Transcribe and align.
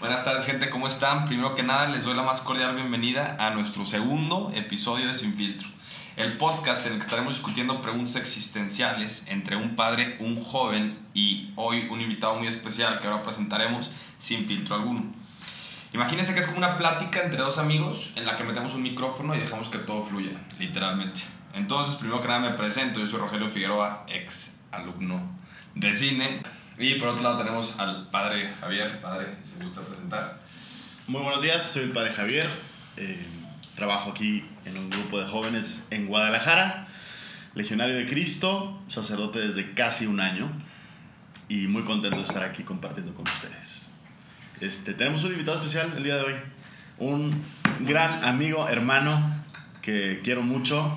Buenas 0.00 0.24
tardes, 0.24 0.46
gente, 0.46 0.70
¿cómo 0.70 0.86
están? 0.86 1.24
Primero 1.24 1.56
que 1.56 1.64
nada, 1.64 1.88
les 1.88 2.04
doy 2.04 2.14
la 2.14 2.22
más 2.22 2.40
cordial 2.40 2.76
bienvenida 2.76 3.34
a 3.40 3.50
nuestro 3.50 3.84
segundo 3.84 4.52
episodio 4.54 5.08
de 5.08 5.14
Sin 5.16 5.34
Filtro, 5.34 5.66
el 6.16 6.36
podcast 6.36 6.86
en 6.86 6.92
el 6.92 6.98
que 7.00 7.04
estaremos 7.04 7.34
discutiendo 7.34 7.80
preguntas 7.80 8.14
existenciales 8.14 9.26
entre 9.26 9.56
un 9.56 9.74
padre, 9.74 10.16
un 10.20 10.40
joven 10.40 10.96
y 11.14 11.50
hoy 11.56 11.88
un 11.90 12.00
invitado 12.00 12.36
muy 12.36 12.46
especial 12.46 13.00
que 13.00 13.08
ahora 13.08 13.24
presentaremos 13.24 13.90
sin 14.20 14.46
filtro 14.46 14.76
alguno. 14.76 15.02
Imagínense 15.92 16.32
que 16.32 16.38
es 16.38 16.46
como 16.46 16.58
una 16.58 16.78
plática 16.78 17.20
entre 17.24 17.40
dos 17.40 17.58
amigos 17.58 18.12
en 18.14 18.24
la 18.24 18.36
que 18.36 18.44
metemos 18.44 18.74
un 18.74 18.82
micrófono 18.82 19.34
y 19.34 19.40
dejamos 19.40 19.66
que 19.66 19.78
todo 19.78 20.04
fluya, 20.04 20.38
literalmente. 20.60 21.22
Entonces, 21.54 21.96
primero 21.96 22.22
que 22.22 22.28
nada 22.28 22.38
me 22.38 22.50
presento, 22.50 23.00
yo 23.00 23.08
soy 23.08 23.18
Rogelio 23.18 23.50
Figueroa, 23.50 24.04
ex 24.06 24.52
alumno 24.70 25.20
de 25.74 25.92
cine. 25.96 26.42
Y 26.80 26.94
por 26.94 27.08
otro 27.08 27.24
lado 27.24 27.38
tenemos 27.38 27.76
al 27.80 28.08
padre 28.08 28.50
Javier. 28.60 29.00
Padre, 29.00 29.26
si 29.44 29.60
gusta 29.60 29.80
presentar. 29.80 30.38
Muy 31.08 31.20
buenos 31.22 31.42
días, 31.42 31.64
soy 31.64 31.82
el 31.84 31.90
padre 31.90 32.10
Javier. 32.10 32.48
eh, 32.96 33.26
trabajo 33.74 34.10
aquí 34.10 34.44
en 34.64 34.78
un 34.78 34.88
grupo 34.88 35.18
de 35.18 35.26
jóvenes 35.26 35.88
en 35.90 36.06
Guadalajara. 36.06 36.86
Legionario 37.54 37.96
de 37.96 38.08
Cristo, 38.08 38.80
sacerdote 38.86 39.40
desde 39.40 39.72
casi 39.72 40.06
un 40.06 40.20
año. 40.20 40.52
Y 41.48 41.66
muy 41.66 41.82
contento 41.82 42.18
de 42.18 42.22
estar 42.22 42.44
aquí 42.44 42.62
compartiendo 42.62 43.12
con 43.12 43.26
ustedes. 43.26 43.94
Este, 44.60 44.94
tenemos 44.94 45.24
un 45.24 45.32
invitado 45.32 45.56
especial 45.56 45.92
el 45.96 46.04
día 46.04 46.14
de 46.14 46.22
hoy. 46.22 46.34
Un 46.98 47.42
gran 47.80 48.22
amigo, 48.22 48.68
hermano, 48.68 49.44
que 49.82 50.20
quiero 50.22 50.42
mucho. 50.42 50.96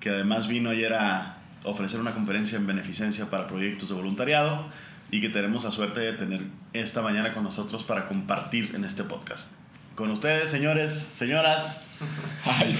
Que 0.00 0.10
además 0.10 0.48
vino 0.48 0.70
ayer 0.70 0.92
a 0.92 1.36
ofrecer 1.62 2.00
una 2.00 2.14
conferencia 2.14 2.58
en 2.58 2.66
beneficencia 2.66 3.30
para 3.30 3.46
proyectos 3.46 3.90
de 3.90 3.94
voluntariado 3.94 4.68
y 5.10 5.20
que 5.20 5.28
tenemos 5.28 5.64
la 5.64 5.70
suerte 5.70 6.00
de 6.00 6.12
tener 6.12 6.42
esta 6.72 7.02
mañana 7.02 7.32
con 7.32 7.44
nosotros 7.44 7.84
para 7.84 8.08
compartir 8.08 8.72
en 8.74 8.84
este 8.84 9.04
podcast. 9.04 9.52
Con 9.94 10.10
ustedes, 10.10 10.50
señores, 10.50 10.92
señoras, 10.92 11.84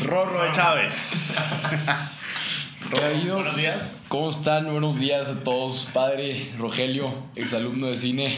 Rorro 0.07 0.43
de 0.43 0.53
Chávez. 0.53 1.37
¿Qué 2.91 3.01
ha 3.01 3.07
habido? 3.07 3.37
Buenos 3.37 3.57
días. 3.57 4.05
¿Cómo 4.09 4.31
están? 4.31 4.71
Buenos 4.71 4.99
días 4.99 5.31
a 5.31 5.45
todos. 5.45 5.89
Padre 5.93 6.53
Rogelio, 6.59 7.15
exalumno 7.35 7.87
de 7.87 7.97
cine. 7.97 8.37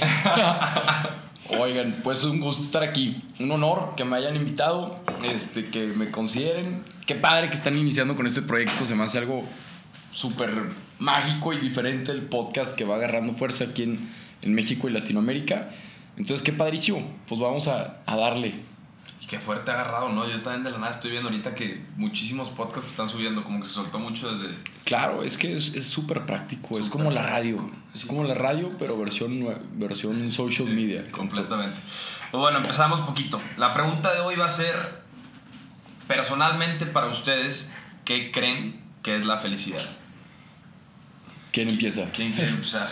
Oigan, 1.58 2.00
pues 2.04 2.18
es 2.18 2.24
un 2.24 2.40
gusto 2.40 2.62
estar 2.62 2.82
aquí. 2.82 3.22
Un 3.40 3.50
honor 3.50 3.94
que 3.96 4.04
me 4.04 4.16
hayan 4.16 4.36
invitado, 4.36 4.90
este, 5.24 5.66
que 5.66 5.86
me 5.86 6.10
consideren. 6.10 6.84
Qué 7.06 7.14
padre 7.14 7.48
que 7.48 7.54
están 7.54 7.76
iniciando 7.76 8.14
con 8.14 8.26
este 8.26 8.42
proyecto. 8.42 8.84
Se 8.84 8.94
me 8.94 9.04
hace 9.04 9.18
algo 9.18 9.44
súper 10.12 10.50
mágico 10.98 11.52
y 11.52 11.58
diferente 11.58 12.12
el 12.12 12.22
podcast 12.22 12.76
que 12.76 12.84
va 12.84 12.96
agarrando 12.96 13.34
fuerza 13.34 13.64
aquí 13.64 13.82
en, 13.84 14.08
en 14.42 14.54
México 14.54 14.88
y 14.88 14.92
Latinoamérica. 14.92 15.70
Entonces, 16.16 16.42
qué 16.42 16.52
padrísimo. 16.52 17.02
Pues 17.28 17.40
vamos 17.40 17.68
a, 17.68 17.98
a 18.06 18.16
darle. 18.16 18.54
Y 19.20 19.26
qué 19.26 19.38
fuerte 19.38 19.70
agarrado, 19.70 20.08
¿no? 20.10 20.26
Yo 20.28 20.40
también 20.42 20.62
de 20.64 20.70
la 20.70 20.78
nada 20.78 20.92
estoy 20.92 21.10
viendo 21.10 21.28
ahorita 21.28 21.54
que 21.54 21.82
muchísimos 21.96 22.48
podcasts 22.50 22.90
están 22.90 23.08
subiendo, 23.08 23.42
como 23.44 23.60
que 23.60 23.66
se 23.66 23.74
soltó 23.74 23.98
mucho 23.98 24.32
desde... 24.34 24.54
Claro, 24.84 25.22
es 25.24 25.36
que 25.36 25.56
es 25.56 25.86
súper 25.88 26.24
práctico. 26.26 26.78
es 26.78 26.88
como 26.88 27.10
la 27.10 27.22
práctico. 27.22 27.58
radio. 27.58 27.70
Es 27.94 28.00
Sí. 28.02 28.06
como 28.06 28.24
la 28.24 28.34
radio, 28.34 28.72
pero 28.78 28.96
versión, 28.98 29.46
versión 29.72 30.30
social 30.30 30.68
media. 30.68 31.10
Completamente. 31.10 31.76
Pues 32.30 32.40
bueno, 32.40 32.58
empezamos 32.58 33.00
poquito. 33.00 33.40
La 33.56 33.72
pregunta 33.74 34.12
de 34.14 34.20
hoy 34.20 34.36
va 34.36 34.46
a 34.46 34.50
ser, 34.50 35.00
personalmente 36.06 36.86
para 36.86 37.08
ustedes, 37.08 37.74
¿qué 38.04 38.30
creen 38.30 38.80
que 39.02 39.16
es 39.16 39.26
la 39.26 39.38
felicidad? 39.38 39.82
¿Quién 41.56 41.70
empieza? 41.70 42.04
¿Quién 42.12 42.34
quiere 42.34 42.50
empezar? 42.50 42.86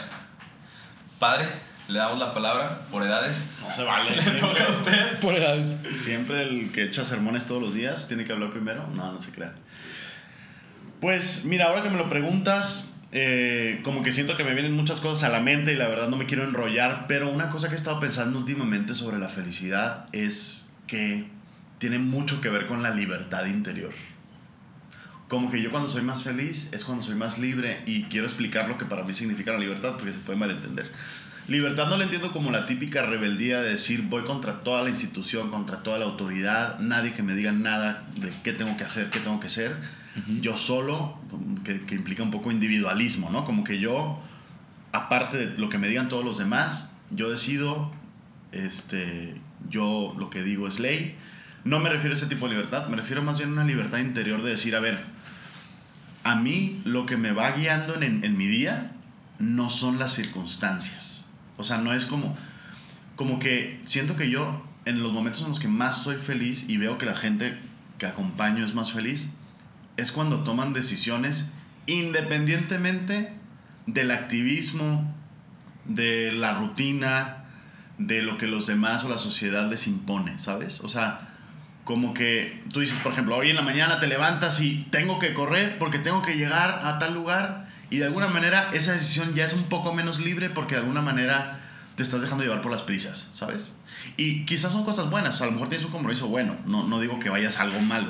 Padre, 1.19 1.47
le 1.87 1.99
damos 1.99 2.19
la 2.19 2.33
palabra 2.33 2.81
por 2.91 3.03
edades. 3.03 3.45
No 3.61 3.71
se 3.71 3.83
vale. 3.83 4.17
Le 4.17 4.41
toca 4.41 4.65
a 4.65 4.71
usted. 4.71 5.19
Por 5.21 5.35
edades. 5.35 5.77
siempre 5.95 6.41
el 6.45 6.73
que 6.73 6.85
echa 6.85 7.05
sermones 7.05 7.45
todos 7.45 7.63
los 7.63 7.75
días 7.75 8.09
tiene 8.09 8.25
que 8.25 8.33
hablar 8.33 8.53
primero. 8.53 8.89
No, 8.95 9.13
no 9.13 9.21
se 9.21 9.33
crean. 9.33 9.53
Pues 11.03 11.45
mira, 11.45 11.67
ahora 11.67 11.83
que 11.83 11.91
me 11.91 11.99
lo 11.99 12.09
preguntas, 12.09 12.97
eh, 13.13 13.83
como 13.85 14.03
que 14.03 14.15
siento 14.15 14.35
que 14.39 14.45
me 14.45 14.55
vienen 14.55 14.73
muchas 14.73 14.99
cosas 15.03 15.25
a 15.25 15.29
la 15.29 15.41
mente 15.41 15.75
y 15.75 15.77
la 15.77 15.89
verdad 15.89 16.09
no 16.09 16.17
me 16.17 16.25
quiero 16.25 16.45
enrollar, 16.45 17.05
pero 17.07 17.29
una 17.29 17.51
cosa 17.51 17.69
que 17.69 17.75
he 17.75 17.77
estado 17.77 18.01
pensando 18.01 18.39
últimamente 18.39 18.95
sobre 18.95 19.19
la 19.19 19.29
felicidad 19.29 20.07
es 20.13 20.73
que 20.87 21.27
tiene 21.77 21.99
mucho 21.99 22.41
que 22.41 22.49
ver 22.49 22.65
con 22.65 22.83
la 22.83 22.93
libertad 22.93 23.45
interior. 23.45 23.93
Como 25.35 25.51
que 25.51 25.61
yo 25.61 25.73
cuando 25.73 25.91
soy 25.91 26.03
más 26.03 26.23
feliz 26.23 26.73
es 26.73 26.85
cuando 26.85 27.03
soy 27.03 27.17
más 27.17 27.41
libre 27.41 27.83
y 27.87 28.05
quiero 28.05 28.25
explicar 28.25 28.69
lo 28.69 28.79
que 28.79 28.85
para 28.85 29.03
mí 29.03 29.13
significa 29.13 29.51
la 29.51 29.59
libertad 29.59 29.97
porque 29.97 30.13
se 30.13 30.21
puede 30.21 30.39
malentender. 30.39 30.89
Libertad 31.49 31.89
no 31.89 31.97
la 31.97 32.05
entiendo 32.05 32.31
como 32.31 32.53
la 32.53 32.67
típica 32.67 33.05
rebeldía 33.05 33.61
de 33.61 33.71
decir 33.71 34.03
voy 34.03 34.23
contra 34.23 34.63
toda 34.63 34.85
la 34.85 34.91
institución, 34.91 35.51
contra 35.51 35.83
toda 35.83 35.99
la 35.99 36.05
autoridad, 36.05 36.79
nadie 36.79 37.15
que 37.15 37.25
me 37.25 37.35
diga 37.35 37.51
nada 37.51 38.05
de 38.15 38.33
qué 38.45 38.53
tengo 38.53 38.77
que 38.77 38.85
hacer, 38.85 39.11
qué 39.11 39.19
tengo 39.19 39.41
que 39.41 39.49
ser. 39.49 39.77
Yo 40.41 40.57
solo, 40.57 41.19
que, 41.65 41.81
que 41.81 41.97
implica 41.97 42.23
un 42.23 42.31
poco 42.31 42.53
individualismo, 42.53 43.29
¿no? 43.31 43.45
Como 43.45 43.65
que 43.65 43.81
yo, 43.81 44.23
aparte 44.93 45.37
de 45.37 45.59
lo 45.59 45.69
que 45.69 45.79
me 45.79 45.89
digan 45.89 46.09
todos 46.09 46.25
los 46.25 46.39
demás, 46.39 46.97
yo 47.11 47.29
decido, 47.29 47.91
este, 48.53 49.35
yo 49.69 50.15
lo 50.17 50.31
que 50.31 50.45
digo 50.45 50.69
es 50.69 50.79
ley. 50.79 51.17
No 51.65 51.81
me 51.81 51.91
refiero 51.91 52.15
a 52.15 52.19
ese 52.19 52.27
tipo 52.27 52.47
de 52.47 52.53
libertad, 52.55 52.87
me 52.87 52.97
refiero 52.97 53.21
más 53.25 53.39
bien 53.39 53.49
a 53.49 53.53
una 53.55 53.65
libertad 53.65 53.99
interior 53.99 54.41
de 54.41 54.51
decir, 54.51 54.77
a 54.77 54.81
ver, 54.81 55.14
a 56.25 56.37
mí 56.37 56.81
lo 56.85 57.07
que 57.07 57.17
me 57.17 57.33
va 57.33 57.53
guiando 57.53 58.01
en, 58.01 58.37
mi 58.37 58.47
día 58.47 58.93
no 59.39 59.71
son 59.71 59.99
las 59.99 60.15
circunstancias. 60.15 61.33
O 61.59 61.65
sea, 61.65 61.79
no 61.79 61.93
es 61.93 62.07
como, 62.07 62.37
como 63.15 63.39
que 63.39 63.81
siento 63.85 64.17
que 64.17 64.31
yo, 64.31 64.65
en 64.87 65.03
los 65.03 65.13
momentos 65.13 65.43
en 65.43 65.51
los 65.51 65.61
que 65.61 65.69
más 65.69 66.03
soy 66.03 66.17
feliz 66.17 66.69
y 66.69 66.79
veo 66.79 66.99
que 66.99 67.07
la 67.07 67.15
gente 67.15 67.59
que 67.99 68.07
acompaño 68.07 68.65
es 68.65 68.75
más 68.75 68.93
feliz, 68.93 69.35
es 69.97 70.11
cuando 70.13 70.43
toman 70.43 70.73
decisiones 70.73 71.45
independientemente 71.87 73.33
del 73.87 74.11
activismo, 74.11 75.15
de 75.85 76.33
la 76.33 76.55
rutina, 76.55 77.45
de 77.99 78.23
lo 78.23 78.39
que 78.39 78.47
los 78.47 78.67
demás 78.67 79.05
o 79.05 79.11
la 79.11 79.19
sociedad 79.19 79.71
les 79.71 79.87
impone, 79.87 80.39
¿sabes? 80.41 80.81
O 80.81 80.89
sea, 80.89 81.34
como 81.85 82.15
que 82.15 82.63
tú 82.73 82.81
dices, 82.81 82.99
por 83.01 83.13
ejemplo, 83.13 83.37
hoy 83.37 83.51
en 83.51 83.57
la 83.57 83.63
mañana 83.63 84.01
te 84.01 84.07
levantas 84.07 84.61
y 84.61 84.87
tengo 84.91 85.19
que 85.19 85.35
correr 85.35 85.79
porque 85.79 85.99
tengo 85.99 86.23
que 86.23 86.37
llegar 86.37 86.81
a 86.83 86.99
tal 86.99 87.15
lugar 87.15 87.69
y 87.91 87.99
de 87.99 88.07
alguna 88.07 88.27
manera 88.27 88.71
esa 88.73 88.93
decisión 88.93 89.35
ya 89.35 89.45
es 89.45 89.53
un 89.53 89.65
poco 89.65 89.93
menos 89.93 90.19
libre 90.19 90.51
porque 90.51 90.75
de 90.75 90.81
alguna 90.81 91.03
manera 91.03 91.61
te 91.97 92.03
estás 92.03 92.23
dejando 92.23 92.43
llevar 92.43 92.63
por 92.63 92.73
las 92.73 92.83
prisas, 92.83 93.29
¿sabes? 93.35 93.75
Y 94.17 94.47
quizás 94.47 94.73
son 94.73 94.85
cosas 94.85 95.11
buenas, 95.11 95.35
o 95.35 95.39
sea, 95.39 95.47
a 95.47 95.51
lo 95.51 95.53
mejor 95.53 95.69
tienes 95.69 95.85
un 95.85 95.93
compromiso 95.93 96.29
bueno, 96.29 96.57
no, 96.67 96.87
no 96.87 97.01
digo 97.01 97.21
que 97.21 97.29
vayas 97.29 97.59
a 97.59 97.63
algo 97.63 97.81
malo, 97.81 98.09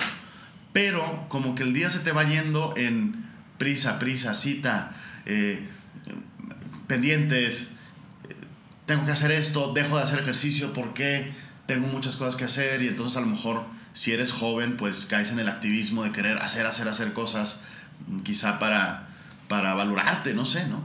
pero 0.72 1.26
como 1.28 1.54
que 1.54 1.64
el 1.64 1.74
día 1.74 1.90
se 1.90 1.98
te 1.98 2.12
va 2.12 2.24
yendo 2.24 2.74
en 2.76 3.26
prisa, 3.58 3.98
prisa, 3.98 4.34
cita, 4.34 4.92
eh, 5.26 5.66
pendientes, 6.86 7.76
eh, 8.28 8.34
tengo 8.86 9.04
que 9.04 9.12
hacer 9.12 9.32
esto, 9.32 9.72
dejo 9.72 9.96
de 9.96 10.04
hacer 10.04 10.20
ejercicio 10.20 10.72
porque 10.72 11.32
tengo 11.66 11.86
muchas 11.88 12.16
cosas 12.16 12.36
que 12.36 12.44
hacer 12.44 12.82
y 12.82 12.88
entonces 12.88 13.16
a 13.16 13.20
lo 13.20 13.26
mejor 13.26 13.64
si 13.92 14.12
eres 14.12 14.32
joven 14.32 14.76
pues 14.76 15.06
caes 15.06 15.30
en 15.30 15.38
el 15.38 15.48
activismo 15.48 16.04
de 16.04 16.12
querer 16.12 16.38
hacer, 16.38 16.66
hacer, 16.66 16.88
hacer 16.88 17.12
cosas 17.12 17.64
mm, 18.08 18.20
quizá 18.20 18.58
para, 18.58 19.08
para 19.48 19.74
valorarte, 19.74 20.34
no 20.34 20.46
sé, 20.46 20.66
¿no? 20.68 20.82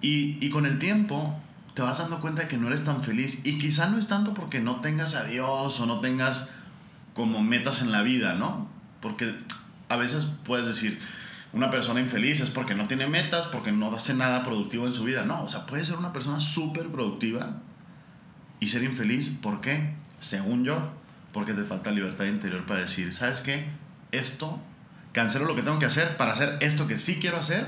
Y, 0.00 0.38
y 0.44 0.50
con 0.50 0.66
el 0.66 0.78
tiempo 0.78 1.40
te 1.74 1.82
vas 1.82 1.98
dando 1.98 2.20
cuenta 2.20 2.42
de 2.42 2.48
que 2.48 2.56
no 2.56 2.66
eres 2.66 2.84
tan 2.84 3.02
feliz 3.02 3.44
y 3.44 3.58
quizá 3.58 3.88
no 3.88 3.98
es 3.98 4.08
tanto 4.08 4.34
porque 4.34 4.60
no 4.60 4.80
tengas 4.80 5.14
a 5.14 5.24
Dios 5.24 5.80
o 5.80 5.86
no 5.86 6.00
tengas 6.00 6.50
como 7.14 7.42
metas 7.42 7.82
en 7.82 7.92
la 7.92 8.02
vida, 8.02 8.34
¿no? 8.34 8.68
Porque 9.00 9.34
a 9.88 9.96
veces 9.96 10.28
puedes 10.44 10.66
decir, 10.66 11.00
una 11.52 11.70
persona 11.70 12.00
infeliz 12.00 12.40
es 12.40 12.50
porque 12.50 12.74
no 12.74 12.86
tiene 12.86 13.06
metas, 13.06 13.46
porque 13.46 13.72
no 13.72 13.94
hace 13.94 14.14
nada 14.14 14.42
productivo 14.42 14.86
en 14.86 14.92
su 14.92 15.04
vida. 15.04 15.24
No, 15.24 15.44
o 15.44 15.48
sea, 15.48 15.66
puede 15.66 15.84
ser 15.84 15.98
una 15.98 16.12
persona 16.12 16.40
súper 16.40 16.88
productiva 16.88 17.58
y 18.58 18.68
ser 18.68 18.82
infeliz. 18.84 19.36
¿Por 19.42 19.60
qué? 19.60 19.94
Según 20.22 20.64
yo, 20.64 20.92
porque 21.32 21.52
te 21.52 21.64
falta 21.64 21.90
libertad 21.90 22.26
interior 22.26 22.64
para 22.64 22.80
decir, 22.80 23.12
¿sabes 23.12 23.40
qué? 23.40 23.66
Esto, 24.12 24.62
cancelo 25.10 25.46
lo 25.46 25.56
que 25.56 25.62
tengo 25.62 25.80
que 25.80 25.86
hacer 25.86 26.16
para 26.16 26.32
hacer 26.32 26.58
esto 26.60 26.86
que 26.86 26.96
sí 26.96 27.16
quiero 27.20 27.38
hacer, 27.38 27.66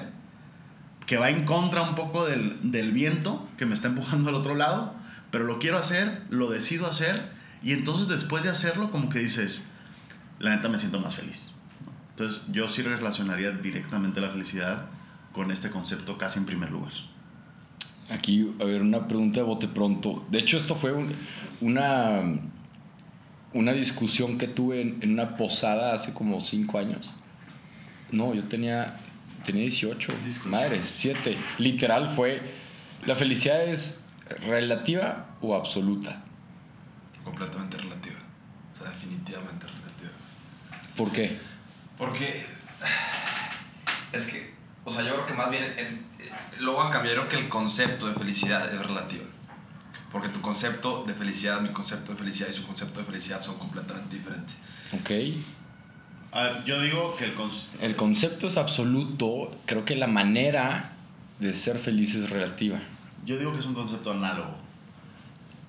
que 1.04 1.16
va 1.16 1.30
en 1.30 1.44
contra 1.44 1.82
un 1.82 1.96
poco 1.96 2.24
del, 2.24 2.58
del 2.62 2.92
viento 2.92 3.48
que 3.58 3.66
me 3.66 3.74
está 3.74 3.88
empujando 3.88 4.28
al 4.30 4.36
otro 4.36 4.54
lado, 4.54 4.94
pero 5.32 5.44
lo 5.44 5.58
quiero 5.58 5.78
hacer, 5.78 6.22
lo 6.30 6.48
decido 6.48 6.86
hacer, 6.86 7.20
y 7.60 7.72
entonces 7.72 8.06
después 8.06 8.44
de 8.44 8.50
hacerlo, 8.50 8.92
como 8.92 9.08
que 9.08 9.18
dices, 9.18 9.68
la 10.38 10.54
neta 10.54 10.68
me 10.68 10.78
siento 10.78 11.00
más 11.00 11.16
feliz. 11.16 11.50
Entonces 12.10 12.42
yo 12.52 12.68
sí 12.68 12.82
relacionaría 12.82 13.50
directamente 13.50 14.20
la 14.20 14.30
felicidad 14.30 14.86
con 15.32 15.50
este 15.50 15.70
concepto 15.70 16.18
casi 16.18 16.38
en 16.38 16.46
primer 16.46 16.70
lugar. 16.70 16.92
Aquí, 18.10 18.54
a 18.60 18.64
ver, 18.64 18.82
una 18.82 19.08
pregunta 19.08 19.38
de 19.38 19.44
bote 19.44 19.66
pronto. 19.68 20.24
De 20.30 20.38
hecho, 20.38 20.56
esto 20.56 20.74
fue 20.74 20.92
un- 20.92 21.14
una, 21.60 22.22
una 23.54 23.72
discusión 23.72 24.36
que 24.38 24.46
tuve 24.46 24.82
en, 24.82 24.98
en 25.02 25.12
una 25.12 25.36
posada 25.36 25.94
hace 25.94 26.12
como 26.12 26.40
cinco 26.40 26.78
años. 26.78 27.14
No, 28.10 28.34
yo 28.34 28.44
tenía, 28.44 28.98
tenía 29.44 29.62
18. 29.62 30.12
Discusión. 30.24 30.60
Madre, 30.60 30.80
7. 30.82 31.36
Literal 31.58 32.08
fue, 32.08 32.42
¿la 33.06 33.16
felicidad 33.16 33.64
es 33.66 34.04
relativa 34.46 35.26
o 35.40 35.54
absoluta? 35.54 36.22
Completamente 37.24 37.78
relativa. 37.78 38.16
O 38.74 38.78
sea, 38.78 38.90
definitivamente 38.90 39.66
relativa. 39.66 40.10
¿Por 40.96 41.10
qué? 41.10 41.38
Porque 41.96 42.44
es 44.12 44.26
que, 44.26 44.53
o 44.84 44.90
sea, 44.90 45.02
yo 45.04 45.14
creo 45.14 45.26
que 45.26 45.32
más 45.34 45.50
bien, 45.50 45.64
el- 45.64 45.78
el- 45.78 46.00
luego 46.60 46.82
a 46.82 46.90
cambiar 46.90 47.14
creo 47.16 47.28
que 47.28 47.36
el 47.36 47.48
concepto 47.48 48.06
de 48.06 48.14
felicidad 48.14 48.72
es 48.72 48.80
relativo. 48.86 49.24
Porque 50.12 50.28
tu 50.28 50.40
concepto 50.40 51.04
de 51.06 51.14
felicidad, 51.14 51.60
mi 51.60 51.70
concepto 51.70 52.12
de 52.12 52.18
felicidad 52.18 52.48
y 52.48 52.52
su 52.52 52.64
concepto 52.66 53.00
de 53.00 53.06
felicidad 53.06 53.40
son 53.42 53.58
completamente 53.58 54.14
diferentes. 54.16 54.56
Ok. 54.92 55.10
A 56.32 56.42
ver, 56.42 56.64
yo 56.64 56.80
digo 56.80 57.16
que 57.16 57.24
el 57.24 57.32
El 57.80 57.96
concepto 57.96 58.46
es 58.46 58.56
absoluto. 58.56 59.50
Creo 59.66 59.84
que 59.84 59.96
la 59.96 60.06
manera 60.06 60.92
de 61.40 61.54
ser 61.54 61.78
feliz 61.78 62.14
es 62.14 62.30
relativa. 62.30 62.80
yo 63.24 63.38
digo 63.38 63.52
que 63.54 63.58
es 63.60 63.66
un 63.66 63.74
concepto 63.74 64.12
análogo. 64.12 64.54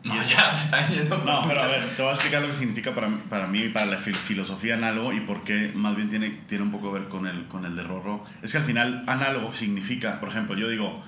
No, 0.14 0.14
ya 0.22 0.54
se 0.54 0.66
está 0.66 0.88
yendo. 0.88 1.18
No, 1.26 1.48
pero 1.48 1.62
a 1.64 1.68
ver, 1.68 1.84
te 1.96 2.02
voy 2.04 2.12
a 2.12 2.14
explicar 2.14 2.42
lo 2.42 2.48
que 2.50 2.54
significa 2.54 2.94
para, 2.94 3.10
para 3.30 3.48
mí 3.48 3.60
y 3.64 3.70
para 3.70 3.88
la 3.88 3.98
fil- 3.98 4.14
filosofía 4.16 4.76
análogo 4.76 5.12
y 5.14 5.22
por 5.22 5.44
qué 5.44 5.72
más 5.74 5.96
bien 5.96 6.10
tiene, 6.12 6.30
tiene 6.48 6.64
un 6.64 6.72
poco 6.72 6.94
que 6.94 7.00
ver 7.00 7.10
con 7.10 7.26
el, 7.26 7.46
con 7.48 7.66
el 7.66 7.76
de 7.76 7.82
Rorro. 7.84 8.24
Es 8.44 8.52
que 8.52 8.60
al 8.60 8.64
final 8.66 9.04
análogo 9.08 9.52
significa, 9.54 10.20
por 10.20 10.30
ejemplo, 10.30 10.56
yo 10.56 10.70
digo, 10.70 11.04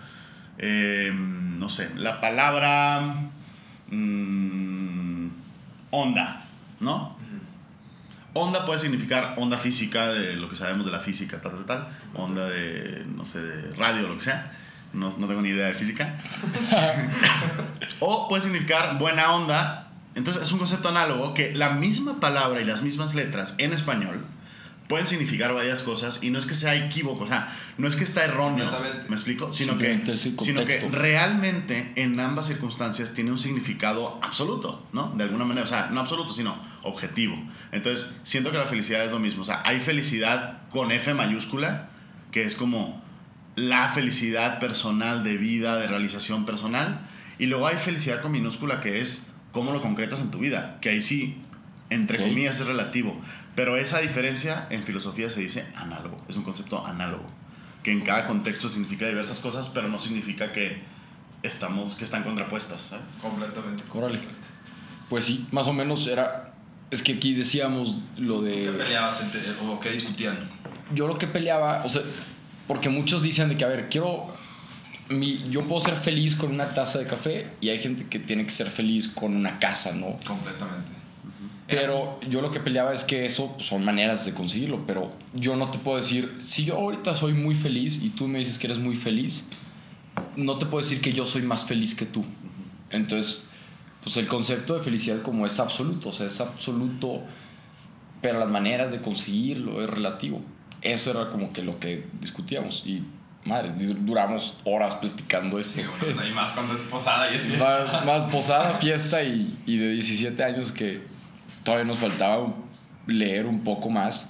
eh, 0.58 1.12
no 1.14 1.70
sé, 1.70 1.92
la 1.96 2.20
palabra 2.20 3.16
mm, 3.90 5.28
onda, 5.92 6.46
¿no? 6.80 7.16
Onda 8.34 8.66
puede 8.66 8.80
significar 8.80 9.34
onda 9.38 9.58
física 9.58 10.10
de 10.10 10.36
lo 10.36 10.48
que 10.50 10.56
sabemos 10.56 10.86
de 10.86 10.92
la 10.92 11.00
física, 11.00 11.42
tal, 11.42 11.52
tal, 11.54 11.66
tal. 11.66 11.88
Onda 12.14 12.46
de, 12.48 13.04
no 13.16 13.26
sé, 13.26 13.42
de 13.42 13.76
radio, 13.76 14.08
lo 14.08 14.16
que 14.16 14.22
sea. 14.22 14.52
No, 14.98 15.16
no 15.18 15.28
tengo 15.28 15.42
ni 15.42 15.50
idea 15.50 15.68
de 15.68 15.74
física. 15.74 16.20
o 18.00 18.28
puede 18.28 18.42
significar 18.44 18.98
buena 18.98 19.34
onda. 19.34 19.92
Entonces 20.16 20.44
es 20.44 20.52
un 20.52 20.58
concepto 20.58 20.90
análogo 20.90 21.34
que 21.34 21.54
la 21.56 21.72
misma 21.72 22.20
palabra 22.20 22.60
y 22.60 22.66
las 22.66 22.82
mismas 22.82 23.14
letras 23.14 23.54
en 23.60 23.74
español 23.74 24.26
pueden 24.88 25.06
significar 25.06 25.54
varias 25.54 25.82
cosas 25.82 26.24
y 26.24 26.30
no 26.30 26.40
es 26.40 26.46
que 26.46 26.54
sea 26.54 26.76
equívoco, 26.76 27.26
o 27.26 27.28
sea, 27.28 27.48
no 27.78 27.88
es 27.88 27.96
que 27.96 28.04
está 28.04 28.24
erróneo. 28.24 28.70
¿me 29.10 29.16
explico? 29.16 29.52
Sino 29.52 29.78
que, 29.78 30.02
sino 30.40 30.66
que 30.66 30.88
realmente 30.92 31.92
en 31.96 32.20
ambas 32.20 32.48
circunstancias 32.48 33.14
tiene 33.14 33.32
un 33.32 33.40
significado 33.40 34.20
absoluto, 34.22 34.88
¿no? 34.94 35.14
De 35.16 35.26
alguna 35.26 35.46
manera, 35.46 35.66
o 35.66 35.70
sea, 35.70 35.90
no 35.92 36.00
absoluto, 36.00 36.34
sino 36.34 36.58
objetivo. 36.84 37.38
Entonces, 37.72 38.12
siento 38.24 38.52
que 38.52 38.58
la 38.58 38.66
felicidad 38.66 39.04
es 39.06 39.12
lo 39.12 39.20
mismo, 39.20 39.42
o 39.42 39.46
sea, 39.46 39.62
hay 39.66 39.80
felicidad 39.80 40.62
con 40.70 40.92
F 40.92 41.14
mayúscula, 41.14 41.90
que 42.32 42.44
es 42.44 42.56
como 42.56 43.04
la 43.58 43.90
felicidad 43.90 44.60
personal 44.60 45.24
de 45.24 45.36
vida, 45.36 45.78
de 45.78 45.88
realización 45.88 46.46
personal, 46.46 47.02
y 47.40 47.48
luego 47.48 47.66
hay 47.66 47.78
felicidad 47.78 48.22
con 48.22 48.32
minúscula, 48.32 48.80
que 48.80 49.02
es 49.02 49.32
cómo 49.52 49.74
lo 49.74 49.82
concretas 49.82 50.22
en 50.22 50.30
tu 50.30 50.38
vida, 50.38 50.78
que 50.80 50.90
ahí 50.90 51.02
sí, 51.02 51.42
entre 51.90 52.20
comillas, 52.20 52.62
es 52.62 52.68
relativo. 52.68 53.20
Pero 53.56 53.76
esa 53.76 54.00
diferencia 54.00 54.68
en 54.70 54.84
filosofía 54.84 55.32
se 55.32 55.42
dice 55.42 55.68
análogo, 55.76 56.24
es 56.30 56.38
un 56.38 56.44
concepto 56.44 56.86
análogo, 56.86 57.26
que 57.82 57.92
en 57.92 58.02
cada 58.02 58.28
contexto 58.28 58.70
significa 58.70 59.08
diversas 59.08 59.40
cosas, 59.40 59.70
pero 59.70 59.88
no 59.88 60.00
significa 60.00 60.52
que 60.52 60.80
estamos, 61.42 61.96
que 61.96 62.06
están 62.06 62.24
contrapuestas, 62.24 62.80
¿sabes? 62.80 63.08
Completamente. 63.20 63.84
Órale. 63.92 64.20
Pues 65.10 65.26
sí, 65.26 65.48
más 65.52 65.66
o 65.66 65.74
menos 65.74 66.06
era. 66.06 66.54
Es 66.92 67.02
que 67.02 67.14
aquí 67.14 67.34
decíamos 67.34 67.96
lo 68.18 68.44
¿Qué 68.44 68.70
de. 68.70 68.78
peleabas 68.78 69.24
entre, 69.24 69.42
o 69.68 69.80
qué 69.80 69.90
discutían? 69.90 70.38
Yo 70.94 71.08
lo 71.08 71.18
que 71.18 71.28
peleaba, 71.28 71.82
o 71.84 71.90
sea, 71.90 72.04
porque 72.68 72.90
muchos 72.90 73.24
dicen 73.24 73.50
de 73.50 73.58
que, 73.58 73.66
a 73.66 73.68
ver, 73.68 73.90
quiero. 73.90 74.28
Mi, 75.10 75.40
yo 75.50 75.62
puedo 75.62 75.80
ser 75.80 75.96
feliz 75.96 76.36
con 76.36 76.52
una 76.52 76.74
taza 76.74 77.00
de 77.00 77.08
café 77.08 77.48
y 77.62 77.70
hay 77.70 77.80
gente 77.80 78.08
que 78.08 78.20
tiene 78.20 78.44
que 78.44 78.52
ser 78.52 78.70
feliz 78.70 79.08
con 79.08 79.36
una 79.36 79.58
casa, 79.58 79.94
¿no? 79.94 80.18
Completamente. 80.26 80.98
Pero 81.68 82.20
yo 82.30 82.42
lo 82.42 82.50
que 82.50 82.60
peleaba 82.60 82.94
es 82.94 83.04
que 83.04 83.26
eso 83.26 83.54
pues, 83.56 83.68
son 83.68 83.84
maneras 83.84 84.26
de 84.26 84.34
conseguirlo, 84.34 84.86
pero 84.88 85.12
yo 85.34 85.56
no 85.56 85.70
te 85.70 85.78
puedo 85.78 85.98
decir, 85.98 86.36
si 86.40 86.64
yo 86.64 86.76
ahorita 86.76 87.16
soy 87.16 87.34
muy 87.34 87.56
feliz 87.56 88.02
y 88.02 88.10
tú 88.10 88.28
me 88.28 88.40
dices 88.40 88.58
que 88.58 88.68
eres 88.68 88.80
muy 88.80 88.96
feliz, 88.96 89.48
no 90.38 90.58
te 90.58 90.66
puedo 90.66 90.82
decir 90.82 91.02
que 91.02 91.12
yo 91.12 91.28
soy 91.28 91.42
más 91.42 91.66
feliz 91.66 91.94
que 91.94 92.06
tú. 92.06 92.24
Entonces, 92.90 93.48
pues 94.02 94.16
el 94.16 94.28
concepto 94.28 94.76
de 94.76 94.82
felicidad 94.82 95.22
como 95.22 95.46
es 95.46 95.60
absoluto, 95.60 96.10
o 96.10 96.12
sea, 96.14 96.28
es 96.28 96.40
absoluto, 96.40 97.22
pero 98.22 98.40
las 98.40 98.50
maneras 98.50 98.92
de 98.92 99.02
conseguirlo 99.02 99.82
es 99.84 99.90
relativo. 99.90 100.42
Eso 100.88 101.12
era 101.12 101.30
como 101.30 101.52
que 101.52 101.62
lo 101.62 101.80
que 101.80 102.06
discutíamos 102.22 102.84
y, 102.86 103.04
madre, 103.44 103.74
duramos 104.00 104.56
horas 104.64 104.96
platicando 104.96 105.60
esto. 105.60 105.82
Sí, 105.82 105.88
bueno, 106.00 106.22
hay 106.22 106.32
más 106.32 106.52
cuando 106.52 106.76
es 106.76 106.82
posada 106.84 107.30
y 107.30 107.36
es 107.36 107.42
fiesta. 107.42 107.90
Más, 107.94 108.06
más 108.06 108.32
posada, 108.32 108.74
fiesta 108.76 109.22
y, 109.22 109.58
y 109.66 109.78
de 109.78 109.90
17 109.92 110.42
años 110.44 110.72
que 110.72 111.02
todavía 111.64 111.86
nos 111.86 111.98
faltaba 111.98 112.54
leer 113.06 113.46
un 113.46 113.66
poco 113.66 113.90
más. 113.90 114.30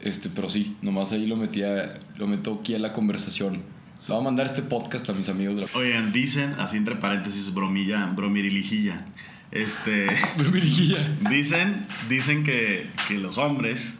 Este, 0.00 0.28
pero 0.28 0.48
sí, 0.48 0.76
nomás 0.82 1.10
ahí 1.10 1.26
lo 1.26 1.36
metía, 1.36 1.98
lo 2.16 2.28
meto 2.28 2.58
aquí 2.60 2.76
a 2.76 2.78
la 2.78 2.92
conversación. 2.92 3.54
Le 3.54 4.08
voy 4.08 4.18
a 4.18 4.20
mandar 4.20 4.46
este 4.46 4.62
podcast 4.62 5.08
a 5.10 5.12
mis 5.12 5.28
amigos 5.28 5.56
de 5.56 5.62
la... 5.62 5.68
Oigan, 5.74 6.12
dicen, 6.12 6.54
así 6.58 6.76
entre 6.76 6.96
paréntesis, 6.96 7.52
bromilla, 7.52 8.06
bromirilijilla, 8.14 9.06
este... 9.50 10.06
Dicen, 11.30 11.86
dicen 12.08 12.44
que, 12.44 12.90
que 13.08 13.14
los 13.14 13.38
hombres, 13.38 13.98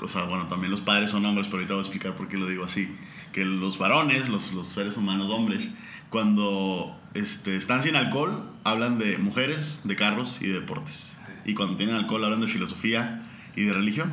o 0.00 0.08
sea, 0.08 0.24
bueno, 0.24 0.46
también 0.48 0.70
los 0.70 0.80
padres 0.80 1.10
son 1.10 1.24
hombres, 1.26 1.46
pero 1.46 1.58
ahorita 1.58 1.74
voy 1.74 1.80
a 1.80 1.86
explicar 1.86 2.14
por 2.16 2.28
qué 2.28 2.36
lo 2.36 2.46
digo 2.46 2.64
así. 2.64 2.94
Que 3.32 3.44
los 3.44 3.78
varones, 3.78 4.28
los, 4.28 4.52
los 4.52 4.66
seres 4.66 4.96
humanos 4.96 5.30
hombres, 5.30 5.74
cuando 6.10 6.98
este, 7.14 7.56
están 7.56 7.82
sin 7.82 7.96
alcohol, 7.96 8.50
hablan 8.64 8.98
de 8.98 9.18
mujeres, 9.18 9.82
de 9.84 9.96
carros 9.96 10.40
y 10.42 10.48
de 10.48 10.54
deportes. 10.54 11.16
Y 11.44 11.54
cuando 11.54 11.76
tienen 11.76 11.94
alcohol, 11.94 12.24
hablan 12.24 12.40
de 12.40 12.48
filosofía 12.48 13.22
y 13.56 13.64
de 13.64 13.72
religión. 13.72 14.12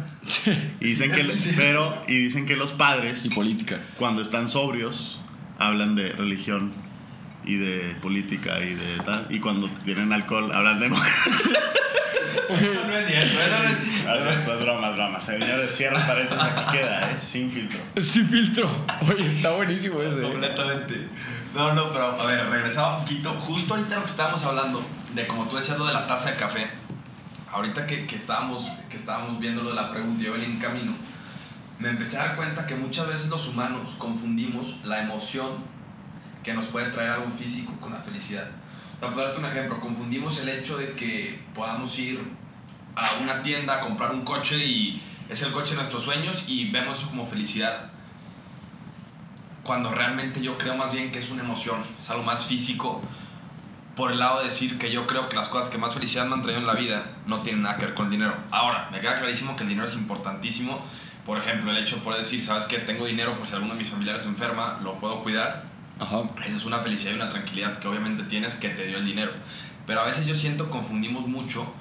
Y 0.80 0.86
dicen 0.86 1.12
que, 1.12 1.26
pero, 1.56 2.02
y 2.08 2.18
dicen 2.20 2.46
que 2.46 2.56
los 2.56 2.72
padres, 2.72 3.26
y 3.26 3.30
política. 3.30 3.82
cuando 3.98 4.22
están 4.22 4.50
sobrios, 4.50 5.20
hablan 5.58 5.96
de 5.96 6.12
religión 6.12 6.74
y 7.46 7.56
de 7.56 7.96
política 8.02 8.60
y 8.62 8.76
de 8.76 8.98
tal. 9.06 9.28
Y 9.30 9.40
cuando 9.40 9.70
tienen 9.84 10.14
alcohol, 10.14 10.52
hablan 10.52 10.80
de 10.80 10.90
mujeres. 10.90 11.50
Eso 12.50 12.88
no 12.88 12.96
es 12.96 13.08
cierto, 13.08 13.40
eso 13.40 13.64
no 13.64 13.70
es 13.70 13.78
Es 14.16 14.62
broma, 14.62 14.90
es 14.90 14.96
broma. 14.96 15.22
Señores, 15.22 15.76
cierro 15.76 16.00
paréntesis, 16.00 16.44
aquí 16.44 16.78
queda, 16.78 17.12
¿eh? 17.12 17.16
Sin 17.20 17.52
filtro. 17.52 17.80
Sin 18.02 18.28
filtro. 18.28 18.70
Oye, 19.02 19.28
está 19.28 19.52
buenísimo 19.52 20.02
ese. 20.02 20.22
Completamente. 20.22 21.10
No, 21.54 21.74
no, 21.74 21.90
pero 21.90 22.12
a 22.12 22.26
ver, 22.26 22.50
regresaba 22.50 22.98
un 22.98 23.04
poquito. 23.04 23.32
Justo 23.34 23.74
ahorita 23.74 23.96
lo 23.96 24.02
que 24.02 24.12
estábamos 24.12 24.44
hablando, 24.46 24.86
de 25.14 25.28
como 25.28 25.46
tú 25.48 25.58
decías 25.58 25.78
lo 25.78 25.86
de 25.86 25.94
la 25.94 26.08
taza 26.08 26.32
de 26.32 26.38
café. 26.38 26.70
Ahorita 27.52 27.86
que, 27.88 28.06
que, 28.06 28.16
estábamos, 28.16 28.70
que 28.90 28.98
estábamos 28.98 29.40
viendo 29.40 29.64
lo 29.64 29.70
de 29.70 29.76
la 29.76 29.92
pregunta 29.92 30.22
y 30.22 30.26
yo 30.26 30.34
venía 30.34 30.48
en 30.48 30.60
camino, 30.60 30.94
me 31.80 31.90
empecé 31.90 32.18
a 32.18 32.28
dar 32.28 32.36
cuenta 32.36 32.66
que 32.66 32.76
muchas 32.76 33.08
veces 33.08 33.30
los 33.30 33.48
humanos 33.48 33.96
confundimos 33.98 34.80
la 34.84 35.02
emoción 35.02 35.58
que 36.44 36.54
nos 36.54 36.66
puede 36.66 36.90
traer 36.92 37.12
algo 37.12 37.30
físico 37.32 37.74
con 37.80 37.92
la 37.92 38.00
felicidad. 38.00 38.48
Para 39.00 39.16
darte 39.16 39.40
un 39.40 39.46
ejemplo, 39.46 39.80
confundimos 39.80 40.40
el 40.40 40.50
hecho 40.50 40.78
de 40.78 40.94
que 40.94 41.42
podamos 41.54 41.98
ir 42.00 42.20
a 42.98 43.20
una 43.22 43.42
tienda 43.42 43.76
a 43.76 43.80
comprar 43.80 44.12
un 44.12 44.24
coche 44.24 44.58
y 44.58 45.02
es 45.30 45.42
el 45.44 45.52
coche 45.52 45.72
de 45.72 45.78
nuestros 45.78 46.04
sueños 46.04 46.44
y 46.48 46.70
vemos 46.72 46.98
eso 46.98 47.10
como 47.10 47.28
felicidad 47.28 47.92
cuando 49.68 49.92
realmente 49.92 50.42
yo 50.42 50.58
creo 50.58 50.76
más 50.76 50.92
bien 50.92 51.12
que 51.12 51.20
es 51.20 51.30
una 51.30 51.44
emoción, 51.44 51.84
es 52.00 52.10
algo 52.10 52.24
más 52.24 52.46
físico, 52.46 53.02
por 53.98 54.12
el 54.12 54.20
lado 54.20 54.40
de 54.40 54.46
decir 54.46 54.78
que 54.80 54.92
yo 54.92 55.06
creo 55.06 55.28
que 55.28 55.36
las 55.36 55.50
cosas 55.50 55.70
que 55.70 55.78
más 55.78 55.94
felicidad 55.94 56.26
me 56.26 56.36
han 56.36 56.42
traído 56.42 56.62
en 56.62 56.68
la 56.68 56.74
vida 56.74 57.18
no 57.26 57.42
tienen 57.42 57.64
nada 57.64 57.78
que 57.78 57.86
ver 57.86 57.94
con 57.94 58.06
el 58.06 58.12
dinero. 58.12 58.36
Ahora, 58.50 58.88
me 58.92 59.02
queda 59.02 59.18
clarísimo 59.18 59.56
que 59.56 59.64
el 59.64 59.70
dinero 59.70 59.86
es 59.86 59.96
importantísimo. 59.96 60.80
Por 61.26 61.38
ejemplo, 61.38 61.72
el 61.72 61.78
hecho 61.78 61.98
de 61.98 62.04
poder 62.04 62.20
decir, 62.20 62.44
sabes 62.46 62.66
que 62.66 62.78
tengo 62.78 63.06
dinero 63.06 63.38
por 63.38 63.48
si 63.48 63.56
alguno 63.56 63.74
de 63.74 63.80
mis 63.80 63.90
familiares 63.90 64.24
se 64.24 64.30
enferma, 64.30 64.80
lo 64.84 65.00
puedo 65.00 65.22
cuidar. 65.24 65.64
Ajá. 66.00 66.22
Esa 66.46 66.56
es 66.56 66.64
una 66.64 66.80
felicidad 66.80 67.14
y 67.14 67.16
una 67.16 67.30
tranquilidad 67.30 67.80
que 67.80 67.88
obviamente 67.88 68.24
tienes 68.24 68.56
que 68.56 68.70
te 68.70 68.86
dio 68.86 69.00
el 69.00 69.06
dinero. 69.06 69.32
Pero 69.88 70.02
a 70.02 70.06
veces 70.06 70.26
yo 70.28 70.36
siento 70.36 70.70
confundimos 70.70 71.28
mucho, 71.28 71.74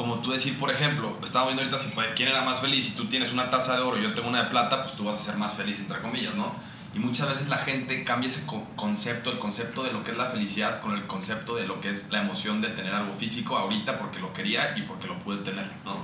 como 0.00 0.20
tú 0.20 0.30
decir, 0.32 0.58
por 0.58 0.70
ejemplo, 0.70 1.14
estamos 1.22 1.48
viendo 1.48 1.62
ahorita 1.62 1.78
si 1.78 1.90
pues, 1.94 2.06
quién 2.16 2.30
era 2.30 2.42
más 2.42 2.62
feliz, 2.62 2.86
si 2.86 2.92
tú 2.92 3.04
tienes 3.06 3.34
una 3.34 3.50
taza 3.50 3.74
de 3.76 3.82
oro 3.82 3.98
y 3.98 4.02
yo 4.02 4.14
tengo 4.14 4.30
una 4.30 4.44
de 4.44 4.48
plata, 4.48 4.82
pues 4.82 4.94
tú 4.94 5.04
vas 5.04 5.16
a 5.16 5.22
ser 5.22 5.36
más 5.36 5.52
feliz, 5.52 5.78
entre 5.78 6.00
comillas, 6.00 6.34
¿no? 6.34 6.54
Y 6.94 6.98
muchas 7.00 7.28
veces 7.28 7.48
la 7.48 7.58
gente 7.58 8.02
cambia 8.02 8.28
ese 8.28 8.46
co- 8.46 8.66
concepto, 8.76 9.30
el 9.30 9.38
concepto 9.38 9.82
de 9.82 9.92
lo 9.92 10.02
que 10.02 10.12
es 10.12 10.16
la 10.16 10.24
felicidad 10.24 10.80
con 10.80 10.94
el 10.96 11.06
concepto 11.06 11.54
de 11.54 11.66
lo 11.66 11.82
que 11.82 11.90
es 11.90 12.08
la 12.10 12.22
emoción 12.22 12.62
de 12.62 12.68
tener 12.68 12.94
algo 12.94 13.12
físico 13.12 13.58
ahorita 13.58 13.98
porque 13.98 14.20
lo 14.20 14.32
quería 14.32 14.74
y 14.74 14.82
porque 14.82 15.06
lo 15.06 15.18
pude 15.18 15.36
tener, 15.42 15.70
¿no? 15.84 15.98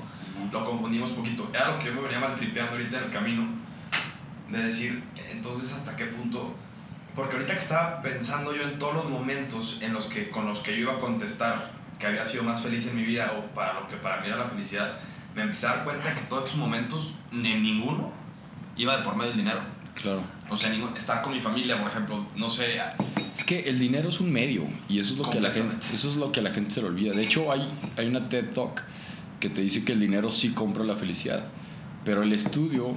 Lo 0.53 0.65
confundimos 0.67 1.09
un 1.12 1.17
poquito. 1.17 1.49
Era 1.55 1.71
lo 1.71 1.79
que 1.79 1.87
yo 1.87 1.95
me 1.95 2.03
venía 2.03 2.21
maltripeando 2.21 2.73
ahorita 2.73 2.99
en 2.99 3.05
el 3.05 3.11
camino, 3.11 3.49
de 4.50 4.62
decir, 4.62 5.03
entonces 5.31 5.73
hasta 5.73 5.97
qué 5.97 6.05
punto... 6.05 6.55
Porque 7.15 7.37
ahorita 7.37 7.55
que 7.55 7.61
estaba 7.61 8.03
pensando 8.03 8.55
yo 8.55 8.62
en 8.62 8.79
todos 8.79 8.95
los 8.95 9.09
momentos 9.09 9.79
en 9.81 9.95
los 9.95 10.05
que, 10.05 10.29
con 10.29 10.47
los 10.47 10.59
que 10.59 10.73
yo 10.73 10.83
iba 10.83 10.93
a 10.93 10.99
contestar 10.99 11.73
que 11.99 12.07
había 12.07 12.25
sido 12.25 12.43
más 12.43 12.62
feliz 12.62 12.87
en 12.88 12.97
mi 12.97 13.05
vida 13.05 13.33
o 13.38 13.55
para 13.55 13.81
lo 13.81 13.88
que 13.88 13.97
para 13.97 14.21
mí 14.21 14.26
era 14.26 14.37
la 14.37 14.49
felicidad, 14.49 14.99
me 15.35 15.43
empecé 15.43 15.67
a 15.67 15.76
dar 15.76 15.85
cuenta 15.85 16.15
que 16.15 16.23
todos 16.23 16.45
esos 16.45 16.59
momentos, 16.59 17.15
ni 17.31 17.55
ninguno, 17.55 18.12
iba 18.76 18.97
de 18.97 19.03
por 19.03 19.17
medio 19.17 19.31
del 19.31 19.38
dinero. 19.38 19.61
Claro. 19.95 20.23
O 20.49 20.57
sea, 20.57 20.73
estar 20.97 21.23
con 21.23 21.33
mi 21.33 21.41
familia, 21.41 21.81
por 21.81 21.91
ejemplo, 21.91 22.26
no 22.37 22.49
sé. 22.49 22.79
Es 23.35 23.45
que 23.45 23.61
el 23.61 23.79
dinero 23.79 24.11
es 24.11 24.21
un 24.21 24.33
medio 24.33 24.67
y 24.88 25.00
eso 25.00 25.15
es 25.15 25.19
lo 25.19 25.29
que 25.29 25.38
a 25.38 25.41
la 25.41 25.50
gente, 25.50 25.75
eso 25.93 26.09
es 26.09 26.17
lo 26.17 26.33
que 26.33 26.41
a 26.41 26.43
la 26.43 26.50
gente 26.50 26.71
se 26.71 26.83
le 26.83 26.88
olvida. 26.88 27.12
De 27.15 27.23
hecho, 27.23 27.50
hay, 27.50 27.69
hay 27.97 28.07
una 28.07 28.23
TED 28.25 28.53
Talk 28.53 28.83
que 29.41 29.49
te 29.49 29.62
dice 29.62 29.85
que 29.85 29.93
el 29.93 30.00
dinero 30.00 30.31
sí 30.31 30.50
compra 30.50 30.85
la 30.85 30.97
felicidad, 30.97 31.47
pero 32.05 32.23
el 32.23 32.33
estudio 32.33 32.95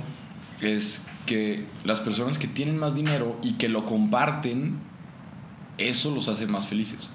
es 0.61 1.07
que 1.25 1.65
las 1.83 1.99
personas 1.99 2.37
que 2.37 2.47
tienen 2.47 2.77
más 2.77 2.95
dinero 2.95 3.39
y 3.41 3.53
que 3.53 3.69
lo 3.69 3.85
comparten, 3.85 4.79
eso 5.77 6.13
los 6.13 6.27
hace 6.27 6.47
más 6.47 6.67
felices. 6.67 7.11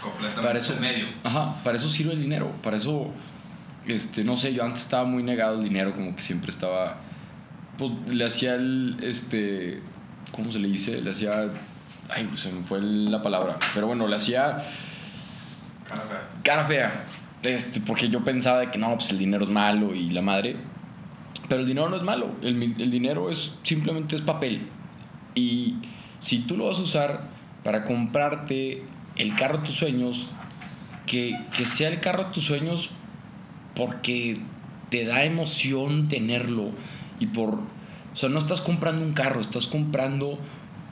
Completamente 0.00 0.42
Para 0.46 0.58
eso, 0.58 0.74
el 0.74 0.80
medio. 0.80 1.06
Ajá, 1.24 1.56
para 1.64 1.76
eso 1.76 1.88
sirve 1.88 2.12
el 2.12 2.20
dinero. 2.20 2.52
Para 2.62 2.76
eso, 2.76 3.10
este, 3.86 4.24
no 4.24 4.36
sé, 4.36 4.52
yo 4.52 4.64
antes 4.64 4.82
estaba 4.82 5.04
muy 5.04 5.22
negado 5.22 5.58
al 5.58 5.64
dinero, 5.64 5.94
como 5.94 6.14
que 6.14 6.22
siempre 6.22 6.50
estaba. 6.50 6.98
Pues 7.78 7.90
le 8.08 8.24
hacía 8.24 8.54
el. 8.54 8.98
Este. 9.02 9.82
¿Cómo 10.32 10.50
se 10.52 10.58
le 10.58 10.68
dice? 10.68 11.00
Le 11.00 11.10
hacía. 11.10 11.50
Ay, 12.08 12.30
se 12.36 12.52
me 12.52 12.62
fue 12.62 12.80
la 12.80 13.22
palabra. 13.22 13.58
Pero 13.74 13.86
bueno, 13.86 14.06
le 14.06 14.16
hacía 14.16 14.58
Cara 15.88 16.00
fea. 16.02 16.28
cara 16.42 16.64
fea. 16.64 17.04
Este, 17.42 17.80
porque 17.80 18.08
yo 18.08 18.24
pensaba 18.24 18.60
de 18.60 18.70
que 18.70 18.78
no, 18.78 18.94
pues 18.94 19.10
el 19.10 19.18
dinero 19.18 19.44
es 19.44 19.50
malo 19.50 19.94
y 19.94 20.10
la 20.10 20.22
madre. 20.22 20.56
Pero 21.48 21.60
el 21.60 21.66
dinero 21.66 21.88
no 21.88 21.96
es 21.96 22.02
malo. 22.02 22.30
El, 22.42 22.60
el 22.62 22.90
dinero 22.90 23.30
es 23.30 23.52
simplemente 23.62 24.16
es 24.16 24.22
papel. 24.22 24.68
Y 25.34 25.76
si 26.20 26.40
tú 26.40 26.56
lo 26.56 26.66
vas 26.68 26.78
a 26.78 26.82
usar 26.82 27.28
para 27.62 27.84
comprarte 27.84 28.84
el 29.16 29.34
carro 29.34 29.58
de 29.58 29.64
tus 29.64 29.74
sueños, 29.74 30.28
que, 31.06 31.38
que 31.56 31.66
sea 31.66 31.88
el 31.88 32.00
carro 32.00 32.24
de 32.24 32.30
tus 32.32 32.44
sueños 32.44 32.90
porque 33.74 34.38
te 34.90 35.04
da 35.04 35.24
emoción 35.24 36.08
tenerlo. 36.08 36.70
Y 37.20 37.26
por. 37.26 37.54
O 37.54 38.16
sea, 38.18 38.28
no 38.28 38.38
estás 38.38 38.60
comprando 38.60 39.02
un 39.02 39.12
carro, 39.12 39.40
estás 39.40 39.66
comprando 39.66 40.38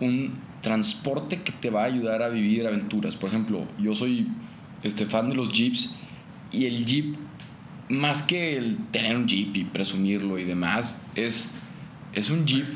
un 0.01 0.39
transporte 0.61 1.43
que 1.43 1.53
te 1.53 1.71
va 1.71 1.83
a 1.83 1.85
ayudar 1.85 2.23
a 2.23 2.29
vivir 2.29 2.67
aventuras. 2.67 3.17
Por 3.17 3.29
ejemplo, 3.31 3.67
yo 3.79 3.95
soy 3.95 4.29
este, 4.83 5.07
fan 5.07 5.31
de 5.31 5.37
los 5.37 5.53
Jeeps 5.53 5.95
y 6.53 6.67
el 6.67 6.85
Jeep, 6.85 7.17
más 7.89 8.23
que 8.23 8.57
el 8.57 8.79
tener 8.91 9.17
un 9.17 9.27
Jeep 9.27 9.57
y 9.57 9.65
presumirlo 9.65 10.39
y 10.39 10.45
demás, 10.45 11.03
es, 11.15 11.53
es 12.13 12.31
un 12.31 12.47
Jeep 12.47 12.67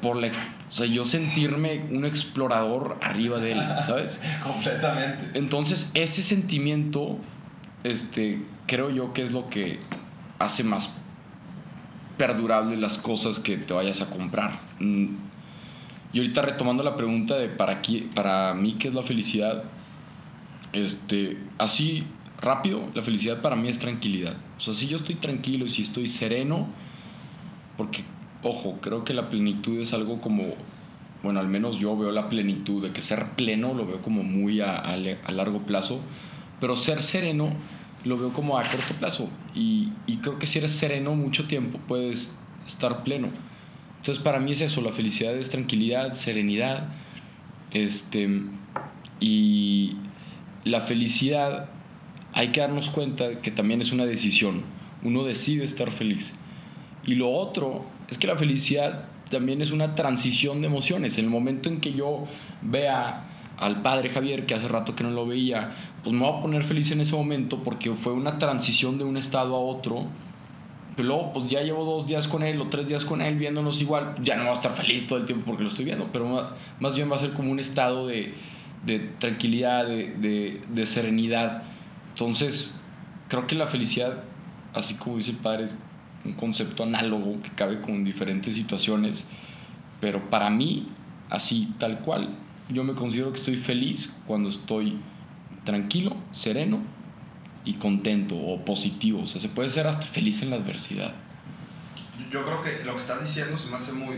por 0.00 0.16
la... 0.16 0.30
O 0.74 0.76
sea, 0.76 0.86
yo 0.86 1.04
sentirme 1.04 1.84
un 1.92 2.04
explorador 2.04 2.98
arriba 3.00 3.38
de 3.38 3.52
él, 3.52 3.62
¿sabes? 3.86 4.20
Completamente. 4.42 5.38
Entonces, 5.38 5.92
ese 5.94 6.20
sentimiento, 6.24 7.16
este, 7.84 8.42
creo 8.66 8.90
yo 8.90 9.12
que 9.12 9.22
es 9.22 9.30
lo 9.30 9.48
que 9.48 9.78
hace 10.40 10.64
más 10.64 10.90
perdurable 12.16 12.76
las 12.76 12.98
cosas 12.98 13.38
que 13.38 13.56
te 13.56 13.72
vayas 13.72 14.00
a 14.00 14.10
comprar. 14.10 14.60
Mm, 14.80 15.06
Y 16.12 16.18
ahorita 16.18 16.42
retomando 16.42 16.82
la 16.82 16.96
pregunta 16.96 17.36
de 17.36 17.48
para, 17.48 17.80
qui- 17.82 18.08
para 18.12 18.52
mí 18.54 18.74
qué 18.74 18.88
es 18.88 18.94
la 18.94 19.02
felicidad, 19.02 19.62
este, 20.72 21.38
así 21.58 22.04
rápido, 22.40 22.88
la 22.94 23.02
felicidad 23.02 23.40
para 23.42 23.54
mí 23.56 23.68
es 23.68 23.78
tranquilidad. 23.78 24.34
O 24.56 24.60
sea, 24.60 24.74
si 24.74 24.86
yo 24.88 24.96
estoy 24.96 25.14
tranquilo 25.16 25.66
y 25.66 25.68
si 25.68 25.82
estoy 25.82 26.06
sereno, 26.08 26.66
porque, 27.76 28.04
ojo, 28.44 28.78
creo 28.80 29.04
que 29.04 29.14
la 29.14 29.28
plenitud 29.28 29.80
es 29.80 29.92
algo 29.92 30.20
como, 30.20 30.54
bueno, 31.22 31.40
al 31.40 31.48
menos 31.48 31.78
yo 31.78 31.96
veo 31.96 32.12
la 32.12 32.28
plenitud, 32.28 32.82
de 32.82 32.92
que 32.92 33.02
ser 33.02 33.30
pleno 33.30 33.74
lo 33.74 33.86
veo 33.86 34.00
como 34.02 34.22
muy 34.22 34.60
a, 34.60 34.96
largo 35.32 35.62
plazo, 35.62 36.00
pero 36.60 36.76
ser 36.76 37.02
sereno 37.02 37.52
lo 38.04 38.18
veo 38.18 38.32
como 38.32 38.58
a 38.58 38.62
corto 38.62 38.94
plazo. 38.98 39.28
Y, 39.54 39.88
y 40.06 40.18
creo 40.18 40.38
que 40.38 40.46
si 40.46 40.58
eres 40.58 40.72
sereno 40.72 41.14
mucho 41.16 41.46
tiempo 41.46 41.80
puedes 41.88 42.36
estar 42.66 43.02
pleno. 43.02 43.28
Entonces 43.96 44.22
para 44.22 44.38
mí 44.38 44.52
es 44.52 44.60
eso, 44.60 44.82
la 44.82 44.92
felicidad 44.92 45.34
es 45.36 45.48
tranquilidad, 45.48 46.12
serenidad, 46.12 46.88
este, 47.72 48.42
y 49.18 49.96
la 50.64 50.80
felicidad 50.80 51.70
hay 52.34 52.48
que 52.48 52.60
darnos 52.60 52.90
cuenta 52.90 53.40
que 53.40 53.50
también 53.50 53.80
es 53.80 53.92
una 53.92 54.04
decisión. 54.06 54.62
Uno 55.02 55.24
decide 55.24 55.64
estar 55.64 55.90
feliz. 55.90 56.34
Y 57.06 57.14
lo 57.14 57.30
otro 57.30 57.84
es 58.08 58.18
que 58.18 58.26
la 58.26 58.36
felicidad 58.36 59.04
también 59.30 59.60
es 59.62 59.70
una 59.70 59.94
transición 59.94 60.60
de 60.60 60.66
emociones. 60.66 61.18
En 61.18 61.24
el 61.24 61.30
momento 61.30 61.68
en 61.68 61.80
que 61.80 61.92
yo 61.92 62.26
vea 62.62 63.24
al 63.58 63.82
padre 63.82 64.10
Javier, 64.10 64.46
que 64.46 64.54
hace 64.54 64.68
rato 64.68 64.94
que 64.94 65.04
no 65.04 65.10
lo 65.10 65.26
veía, 65.26 65.74
pues 66.02 66.14
me 66.14 66.20
voy 66.20 66.38
a 66.38 66.42
poner 66.42 66.64
feliz 66.64 66.90
en 66.90 67.00
ese 67.00 67.14
momento 67.14 67.62
porque 67.62 67.92
fue 67.92 68.12
una 68.12 68.38
transición 68.38 68.98
de 68.98 69.04
un 69.04 69.16
estado 69.16 69.54
a 69.54 69.58
otro. 69.58 70.06
Pero 70.96 71.08
luego, 71.08 71.32
pues 71.32 71.48
ya 71.48 71.62
llevo 71.62 71.84
dos 71.84 72.06
días 72.06 72.28
con 72.28 72.42
él 72.42 72.60
o 72.60 72.68
tres 72.68 72.86
días 72.86 73.04
con 73.04 73.20
él 73.20 73.36
viéndonos 73.36 73.80
igual, 73.80 74.14
ya 74.22 74.36
no 74.36 74.42
voy 74.42 74.50
a 74.50 74.54
estar 74.54 74.72
feliz 74.72 75.06
todo 75.06 75.18
el 75.18 75.24
tiempo 75.24 75.46
porque 75.46 75.64
lo 75.64 75.68
estoy 75.68 75.84
viendo, 75.84 76.08
pero 76.12 76.52
más, 76.78 76.94
bien 76.94 77.10
va 77.10 77.16
a 77.16 77.18
ser 77.18 77.32
como 77.32 77.50
un 77.50 77.58
estado 77.58 78.06
de, 78.06 78.32
de 78.86 79.00
tranquilidad, 79.00 79.86
de, 79.86 80.62
de, 80.68 80.86
serenidad. 80.86 81.64
Entonces, 82.10 82.80
creo 83.28 83.48
que 83.48 83.56
la 83.56 83.66
felicidad, 83.66 84.22
así 84.72 84.94
como 84.94 85.16
dice 85.16 85.32
el 85.32 85.38
padre, 85.38 85.66
un 86.24 86.32
concepto 86.32 86.82
análogo 86.82 87.40
que 87.42 87.50
cabe 87.50 87.80
con 87.80 88.04
diferentes 88.04 88.54
situaciones, 88.54 89.26
pero 90.00 90.30
para 90.30 90.50
mí, 90.50 90.88
así 91.30 91.72
tal 91.78 92.00
cual, 92.00 92.28
yo 92.68 92.84
me 92.84 92.94
considero 92.94 93.32
que 93.32 93.38
estoy 93.38 93.56
feliz 93.56 94.14
cuando 94.26 94.48
estoy 94.48 94.98
tranquilo, 95.64 96.16
sereno 96.32 96.80
y 97.64 97.74
contento 97.74 98.36
o 98.36 98.64
positivo. 98.64 99.22
O 99.22 99.26
sea, 99.26 99.40
se 99.40 99.48
puede 99.48 99.70
ser 99.70 99.86
hasta 99.86 100.06
feliz 100.06 100.42
en 100.42 100.50
la 100.50 100.56
adversidad. 100.56 101.12
Yo 102.30 102.44
creo 102.44 102.62
que 102.62 102.84
lo 102.84 102.92
que 102.92 102.98
estás 102.98 103.20
diciendo 103.20 103.56
se 103.56 103.70
me 103.70 103.76
hace 103.76 103.92
muy, 103.92 104.16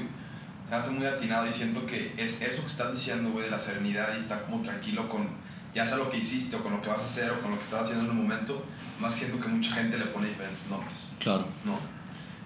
se 0.69 0.75
hace 0.75 0.91
muy 0.91 1.07
atinado 1.07 1.47
y 1.47 1.53
siento 1.53 1.87
que 1.87 2.15
es 2.17 2.43
eso 2.43 2.63
que 2.63 2.69
estás 2.69 2.93
diciendo, 2.93 3.31
güey, 3.31 3.45
de 3.45 3.51
la 3.51 3.59
serenidad 3.59 4.15
y 4.17 4.19
estar 4.19 4.45
como 4.45 4.63
tranquilo 4.63 5.09
con 5.09 5.29
ya 5.77 5.85
sea 5.85 5.99
lo 5.99 6.09
que 6.09 6.17
hiciste 6.17 6.57
o 6.57 6.63
con 6.63 6.73
lo 6.73 6.81
que 6.81 6.89
vas 6.89 7.01
a 7.01 7.05
hacer 7.05 7.31
o 7.31 7.39
con 7.43 7.51
lo 7.51 7.59
que 7.59 7.65
estás 7.65 7.83
haciendo 7.83 8.05
en 8.05 8.11
un 8.11 8.17
momento, 8.23 8.65
más 8.99 9.13
siento 9.13 9.39
que 9.39 9.47
mucha 9.47 9.75
gente 9.75 9.99
le 9.99 10.07
pone 10.07 10.29
diferentes 10.29 10.69
nombres, 10.69 11.09
Claro. 11.19 11.47
¿no? 11.65 11.79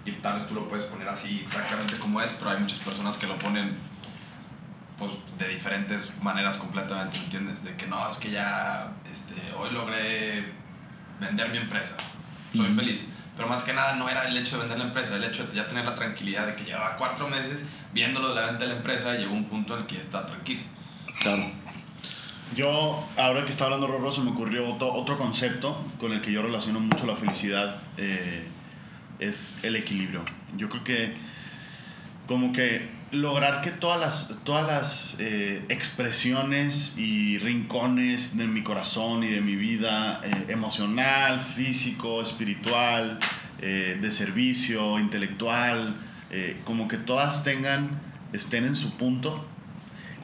Y 0.03 0.11
tal 0.21 0.33
vez 0.33 0.47
tú 0.47 0.53
lo 0.53 0.67
puedes 0.67 0.83
poner 0.85 1.07
así 1.07 1.39
exactamente 1.41 1.95
como 1.95 2.21
es, 2.21 2.33
pero 2.33 2.51
hay 2.51 2.59
muchas 2.59 2.79
personas 2.79 3.17
que 3.17 3.27
lo 3.27 3.39
ponen 3.39 3.77
pues, 4.97 5.11
de 5.39 5.47
diferentes 5.47 6.21
maneras 6.21 6.57
completamente, 6.57 7.19
¿entiendes? 7.19 7.63
De 7.63 7.77
que 7.77 7.87
no, 7.87 8.05
es 8.09 8.17
que 8.17 8.31
ya 8.31 8.91
este, 9.09 9.53
hoy 9.57 9.71
logré 9.71 10.51
vender 11.21 11.51
mi 11.51 11.57
empresa, 11.59 11.95
soy 12.53 12.75
feliz. 12.75 13.07
Pero 13.37 13.47
más 13.47 13.63
que 13.63 13.71
nada 13.71 13.95
no 13.95 14.09
era 14.09 14.27
el 14.27 14.35
hecho 14.35 14.57
de 14.57 14.63
vender 14.63 14.79
la 14.79 14.85
empresa, 14.85 15.15
el 15.15 15.23
hecho 15.23 15.47
de 15.47 15.55
ya 15.55 15.67
tener 15.69 15.85
la 15.85 15.95
tranquilidad 15.95 16.47
de 16.47 16.55
que 16.55 16.65
llevaba 16.65 16.97
cuatro 16.97 17.29
meses 17.29 17.65
viéndolo 17.93 18.29
de 18.29 18.35
la 18.35 18.47
venta 18.47 18.65
de 18.65 18.71
la 18.71 18.75
empresa 18.75 19.15
y 19.15 19.19
llegó 19.19 19.33
un 19.33 19.45
punto 19.45 19.75
en 19.75 19.81
el 19.81 19.87
que 19.87 19.99
está 19.99 20.25
tranquilo. 20.25 20.63
Claro. 21.21 21.60
Yo, 22.55 23.01
ahora 23.15 23.45
que 23.45 23.51
está 23.51 23.63
hablando 23.63 23.87
Rorro, 23.87 24.11
se 24.11 24.19
me 24.21 24.31
ocurrió 24.31 24.73
otro, 24.73 24.93
otro 24.93 25.17
concepto 25.17 25.81
con 25.97 26.11
el 26.11 26.21
que 26.21 26.33
yo 26.33 26.41
relaciono 26.41 26.81
mucho 26.81 27.05
la 27.05 27.15
felicidad, 27.15 27.81
eh, 27.97 28.45
es 29.19 29.63
el 29.63 29.77
equilibrio. 29.77 30.21
Yo 30.57 30.67
creo 30.67 30.83
que 30.83 31.13
como 32.27 32.51
que 32.51 32.89
lograr 33.11 33.61
que 33.61 33.71
todas 33.71 33.99
las, 34.01 34.43
todas 34.43 34.67
las 34.67 35.15
eh, 35.19 35.63
expresiones 35.69 36.97
y 36.97 37.37
rincones 37.37 38.35
de 38.35 38.47
mi 38.47 38.63
corazón 38.63 39.23
y 39.23 39.27
de 39.27 39.39
mi 39.39 39.55
vida 39.55 40.19
eh, 40.21 40.47
emocional, 40.49 41.39
físico, 41.39 42.21
espiritual, 42.21 43.19
de 43.61 44.11
servicio, 44.11 44.97
intelectual, 44.97 45.95
como 46.63 46.87
que 46.87 46.97
todas 46.97 47.43
tengan, 47.43 47.91
estén 48.33 48.65
en 48.65 48.75
su 48.75 48.97
punto 48.97 49.45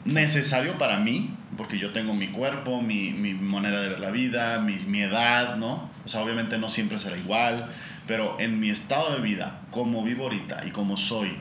necesario 0.07 0.77
para 0.77 0.99
mí, 0.99 1.35
porque 1.57 1.77
yo 1.77 1.91
tengo 1.91 2.13
mi 2.13 2.29
cuerpo, 2.29 2.81
mi, 2.81 3.11
mi 3.11 3.33
manera 3.33 3.81
de 3.81 3.89
ver 3.89 3.99
la 3.99 4.11
vida, 4.11 4.59
mi, 4.59 4.73
mi 4.87 5.01
edad, 5.01 5.57
¿no? 5.57 5.89
O 6.05 6.09
sea, 6.09 6.21
obviamente 6.21 6.57
no 6.57 6.69
siempre 6.69 6.97
será 6.97 7.17
igual, 7.17 7.69
pero 8.07 8.39
en 8.39 8.59
mi 8.59 8.69
estado 8.69 9.13
de 9.13 9.21
vida, 9.21 9.61
como 9.71 10.03
vivo 10.03 10.23
ahorita 10.23 10.65
y 10.65 10.71
como 10.71 10.97
soy, 10.97 11.37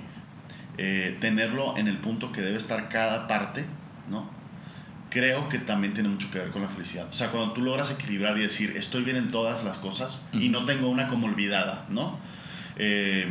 eh, 0.79 1.17
tenerlo 1.21 1.77
en 1.79 1.89
el 1.89 1.99
punto 1.99 2.33
que 2.33 2.43
debe 2.43 2.59
estar 2.59 2.89
cada 2.89 3.29
parte, 3.29 3.65
¿no? 4.11 4.29
Creo 5.09 5.49
que 5.49 5.59
también 5.59 5.95
tiene 5.95 6.09
mucho 6.09 6.31
que 6.31 6.39
ver 6.41 6.51
con 6.51 6.63
la 6.63 6.69
felicidad. 6.69 7.07
O 7.11 7.15
sea, 7.15 7.29
cuando 7.29 7.53
tú 7.53 7.63
logras 7.63 7.93
equilibrar 7.93 8.37
y 8.37 8.43
decir, 8.43 8.75
estoy 8.77 9.05
bien 9.05 9.17
en 9.17 9.29
todas 9.29 9.63
las 9.65 9.79
cosas 9.79 10.27
y 10.33 10.49
no 10.49 10.65
tengo 10.65 10.89
una 10.89 11.07
como 11.07 11.29
olvidada, 11.29 11.87
¿no? 11.89 12.19
Eh, 12.77 13.27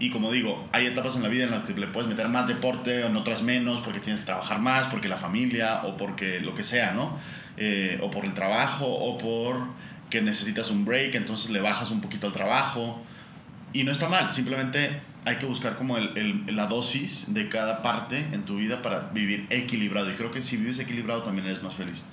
y 0.00 0.10
como 0.10 0.32
digo, 0.32 0.68
hay 0.72 0.86
etapas 0.86 1.16
en 1.16 1.22
la 1.22 1.28
vida 1.28 1.44
en 1.44 1.50
las 1.52 1.64
que 1.64 1.72
le 1.74 1.86
puedes 1.86 2.08
meter 2.08 2.28
más 2.28 2.46
deporte 2.48 3.04
o 3.04 3.06
en 3.06 3.16
otras 3.16 3.42
menos, 3.42 3.80
porque 3.80 4.00
tienes 4.00 4.20
que 4.20 4.26
trabajar 4.26 4.58
más, 4.58 4.88
porque 4.88 5.08
la 5.08 5.16
familia 5.16 5.82
o 5.84 5.96
porque 5.96 6.40
lo 6.40 6.54
que 6.54 6.64
sea, 6.64 6.92
¿no? 6.92 7.16
Eh, 7.56 7.98
o 8.02 8.10
por 8.10 8.24
el 8.24 8.34
trabajo 8.34 8.86
o 8.86 9.16
por 9.18 9.68
que 10.10 10.20
necesitas 10.20 10.70
un 10.70 10.84
break, 10.84 11.14
entonces 11.14 11.50
le 11.50 11.60
bajas 11.60 11.90
un 11.90 12.00
poquito 12.00 12.26
al 12.26 12.32
trabajo. 12.32 13.00
Y 13.72 13.84
no 13.84 13.92
está 13.92 14.08
mal, 14.08 14.30
simplemente 14.30 15.00
hay 15.24 15.36
que 15.36 15.46
buscar 15.46 15.74
como 15.76 15.96
el, 15.96 16.10
el- 16.16 16.54
la 16.56 16.66
dosis 16.66 17.32
de 17.32 17.48
cada 17.48 17.82
parte 17.82 18.18
en 18.32 18.44
tu 18.44 18.56
vida 18.56 18.82
para 18.82 19.10
vivir 19.14 19.46
equilibrado. 19.50 20.10
Y 20.10 20.14
creo 20.14 20.30
que 20.30 20.42
si 20.42 20.56
vives 20.56 20.78
equilibrado 20.80 21.22
también 21.22 21.46
eres 21.46 21.62
más 21.62 21.74
feliz. 21.74 22.04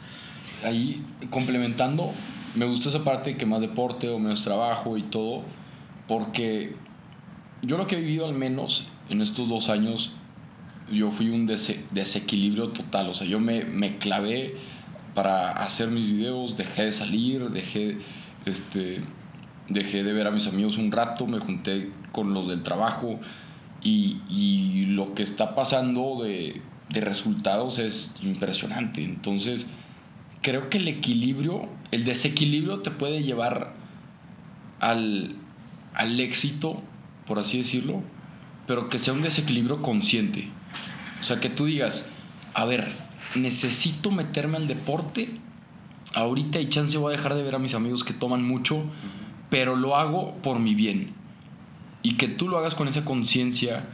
Ahí, 0.64 1.04
complementando, 1.30 2.14
me 2.56 2.66
gusta 2.66 2.90
esa 2.90 3.04
parte 3.04 3.36
que 3.38 3.46
más 3.46 3.60
deporte 3.62 4.08
o 4.08 4.18
menos 4.20 4.44
trabajo 4.44 4.98
y 4.98 5.04
todo, 5.04 5.44
porque 6.08 6.76
yo 7.62 7.78
lo 7.78 7.88
que 7.88 7.96
he 7.98 8.00
vivido 8.02 8.26
al 8.26 8.34
menos 8.34 8.88
en 9.10 9.22
estos 9.22 9.50
dos 9.50 9.70
años 9.70 10.12
yo 10.92 11.12
fui 11.12 11.30
un 11.30 11.48
dese- 11.48 11.84
desequilibrio 11.92 12.70
total. 12.70 13.10
O 13.10 13.14
sea, 13.14 13.26
yo 13.28 13.40
me, 13.40 13.64
me 13.64 13.98
clavé 13.98 14.56
para 15.14 15.52
hacer 15.52 15.90
mis 15.90 16.12
videos, 16.12 16.58
dejé 16.58 16.86
de 16.86 16.92
salir, 16.92 17.50
dejé, 17.50 17.98
este, 18.46 19.02
dejé 19.70 20.04
de 20.04 20.12
ver 20.14 20.28
a 20.28 20.32
mis 20.32 20.48
amigos 20.48 20.78
un 20.78 20.92
rato, 20.92 21.28
me 21.28 21.40
junté 21.40 21.92
con 22.12 22.34
los 22.34 22.48
del 22.48 22.62
trabajo 22.64 23.20
y, 23.82 24.18
y 24.30 24.86
lo 24.88 25.14
que 25.14 25.24
está 25.24 25.56
pasando 25.56 26.22
de, 26.24 26.62
de 26.90 27.02
resultados 27.02 27.80
es 27.80 28.16
impresionante. 28.22 29.04
Entonces, 29.04 29.68
creo 30.42 30.70
que 30.70 30.78
el 30.78 30.88
equilibrio, 30.90 31.70
el 31.92 32.04
desequilibrio 32.04 32.80
te 32.80 32.92
puede 32.92 33.24
llevar 33.24 33.74
al, 34.80 35.36
al 35.94 36.20
éxito, 36.20 36.82
por 37.32 37.40
así 37.40 37.60
decirlo, 37.60 38.02
pero 38.68 38.90
que 38.90 39.00
sea 39.00 39.14
un 39.14 39.22
desequilibrio 39.22 39.80
consciente. 39.80 40.50
O 41.22 41.24
sea, 41.24 41.40
que 41.40 41.48
tú 41.48 41.64
digas, 41.64 42.10
a 42.54 42.66
ver, 42.66 42.92
necesito 43.36 44.12
meterme 44.12 44.58
al 44.58 44.68
deporte, 44.68 45.30
ahorita 46.14 46.60
y 46.60 46.68
chance 46.68 46.98
voy 46.98 47.14
a 47.14 47.16
dejar 47.16 47.36
de 47.36 47.42
ver 47.42 47.56
a 47.56 47.60
mis 47.60 47.74
amigos 47.74 48.04
que 48.04 48.12
toman 48.12 48.44
mucho, 48.44 48.84
pero 49.50 49.78
lo 49.78 49.96
hago 49.96 50.36
por 50.42 50.60
mi 50.60 50.76
bien. 50.76 51.14
Y 52.04 52.16
que 52.16 52.28
tú 52.28 52.50
lo 52.50 52.58
hagas 52.58 52.76
con 52.76 52.90
esa 52.90 53.06
conciencia, 53.06 53.88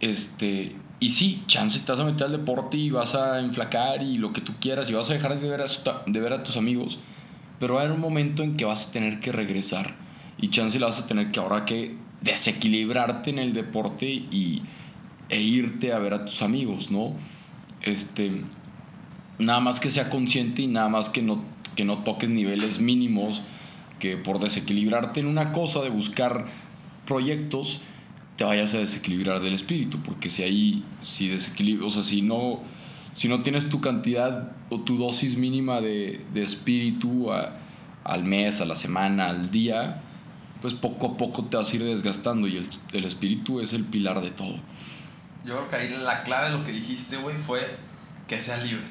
este, 0.00 0.74
y 1.00 1.10
sí, 1.10 1.42
chance 1.46 1.80
te 1.80 1.92
vas 1.92 2.00
a 2.00 2.06
meter 2.06 2.28
al 2.28 2.32
deporte 2.32 2.78
y 2.78 2.88
vas 2.88 3.14
a 3.14 3.40
enflacar 3.40 4.02
y 4.02 4.16
lo 4.16 4.32
que 4.32 4.40
tú 4.40 4.54
quieras 4.58 4.88
y 4.88 4.94
vas 4.94 5.10
a 5.10 5.12
dejar 5.12 5.38
de 5.38 5.50
ver 5.50 5.60
a, 5.60 5.66
de 6.06 6.18
ver 6.18 6.32
a 6.32 6.44
tus 6.44 6.56
amigos, 6.56 6.98
pero 7.58 7.74
va 7.74 7.82
a 7.82 7.84
haber 7.84 7.94
un 7.94 8.00
momento 8.00 8.42
en 8.42 8.56
que 8.56 8.64
vas 8.64 8.86
a 8.86 8.90
tener 8.90 9.20
que 9.20 9.32
regresar 9.32 9.96
y 10.38 10.48
chance 10.48 10.78
la 10.78 10.86
vas 10.86 10.98
a 10.98 11.06
tener 11.06 11.30
que 11.30 11.40
ahora 11.40 11.66
que 11.66 12.08
desequilibrarte 12.22 13.30
en 13.30 13.38
el 13.38 13.52
deporte 13.52 14.06
y, 14.06 14.62
e 15.28 15.40
irte 15.40 15.92
a 15.92 15.98
ver 15.98 16.14
a 16.14 16.24
tus 16.24 16.42
amigos, 16.42 16.90
¿no? 16.90 17.14
Este, 17.82 18.42
nada 19.38 19.60
más 19.60 19.80
que 19.80 19.90
sea 19.90 20.10
consciente 20.10 20.62
y 20.62 20.66
nada 20.66 20.88
más 20.88 21.08
que 21.08 21.22
no, 21.22 21.42
que 21.76 21.84
no 21.84 21.98
toques 21.98 22.30
niveles 22.30 22.80
mínimos, 22.80 23.42
que 23.98 24.16
por 24.16 24.40
desequilibrarte 24.40 25.20
en 25.20 25.26
una 25.26 25.52
cosa 25.52 25.82
de 25.82 25.90
buscar 25.90 26.46
proyectos, 27.06 27.80
te 28.36 28.44
vayas 28.44 28.74
a 28.74 28.78
desequilibrar 28.78 29.40
del 29.40 29.52
espíritu, 29.54 29.98
porque 30.02 30.30
si 30.30 30.42
ahí, 30.42 30.84
si 31.02 31.28
desequilibra, 31.28 31.86
o 31.86 31.90
sea, 31.90 32.02
si 32.02 32.22
no, 32.22 32.60
si 33.14 33.28
no 33.28 33.42
tienes 33.42 33.68
tu 33.68 33.80
cantidad 33.80 34.52
o 34.70 34.80
tu 34.80 34.96
dosis 34.96 35.36
mínima 35.36 35.80
de, 35.80 36.24
de 36.32 36.42
espíritu 36.42 37.32
a, 37.32 37.54
al 38.02 38.24
mes, 38.24 38.60
a 38.60 38.64
la 38.64 38.76
semana, 38.76 39.26
al 39.26 39.50
día, 39.50 40.02
pues 40.60 40.74
poco 40.74 41.08
a 41.08 41.16
poco 41.16 41.44
te 41.44 41.56
vas 41.56 41.72
a 41.72 41.76
ir 41.76 41.84
desgastando 41.84 42.46
y 42.46 42.56
el, 42.56 42.68
el 42.92 43.04
espíritu 43.04 43.60
es 43.60 43.72
el 43.72 43.84
pilar 43.84 44.20
de 44.20 44.30
todo. 44.30 44.56
Yo 45.44 45.56
creo 45.56 45.68
que 45.68 45.76
ahí 45.76 45.88
la 45.88 46.22
clave 46.22 46.50
de 46.50 46.58
lo 46.58 46.64
que 46.64 46.72
dijiste, 46.72 47.16
güey, 47.16 47.36
fue 47.36 47.76
que 48.28 48.40
sea 48.40 48.58
libre. 48.58 48.84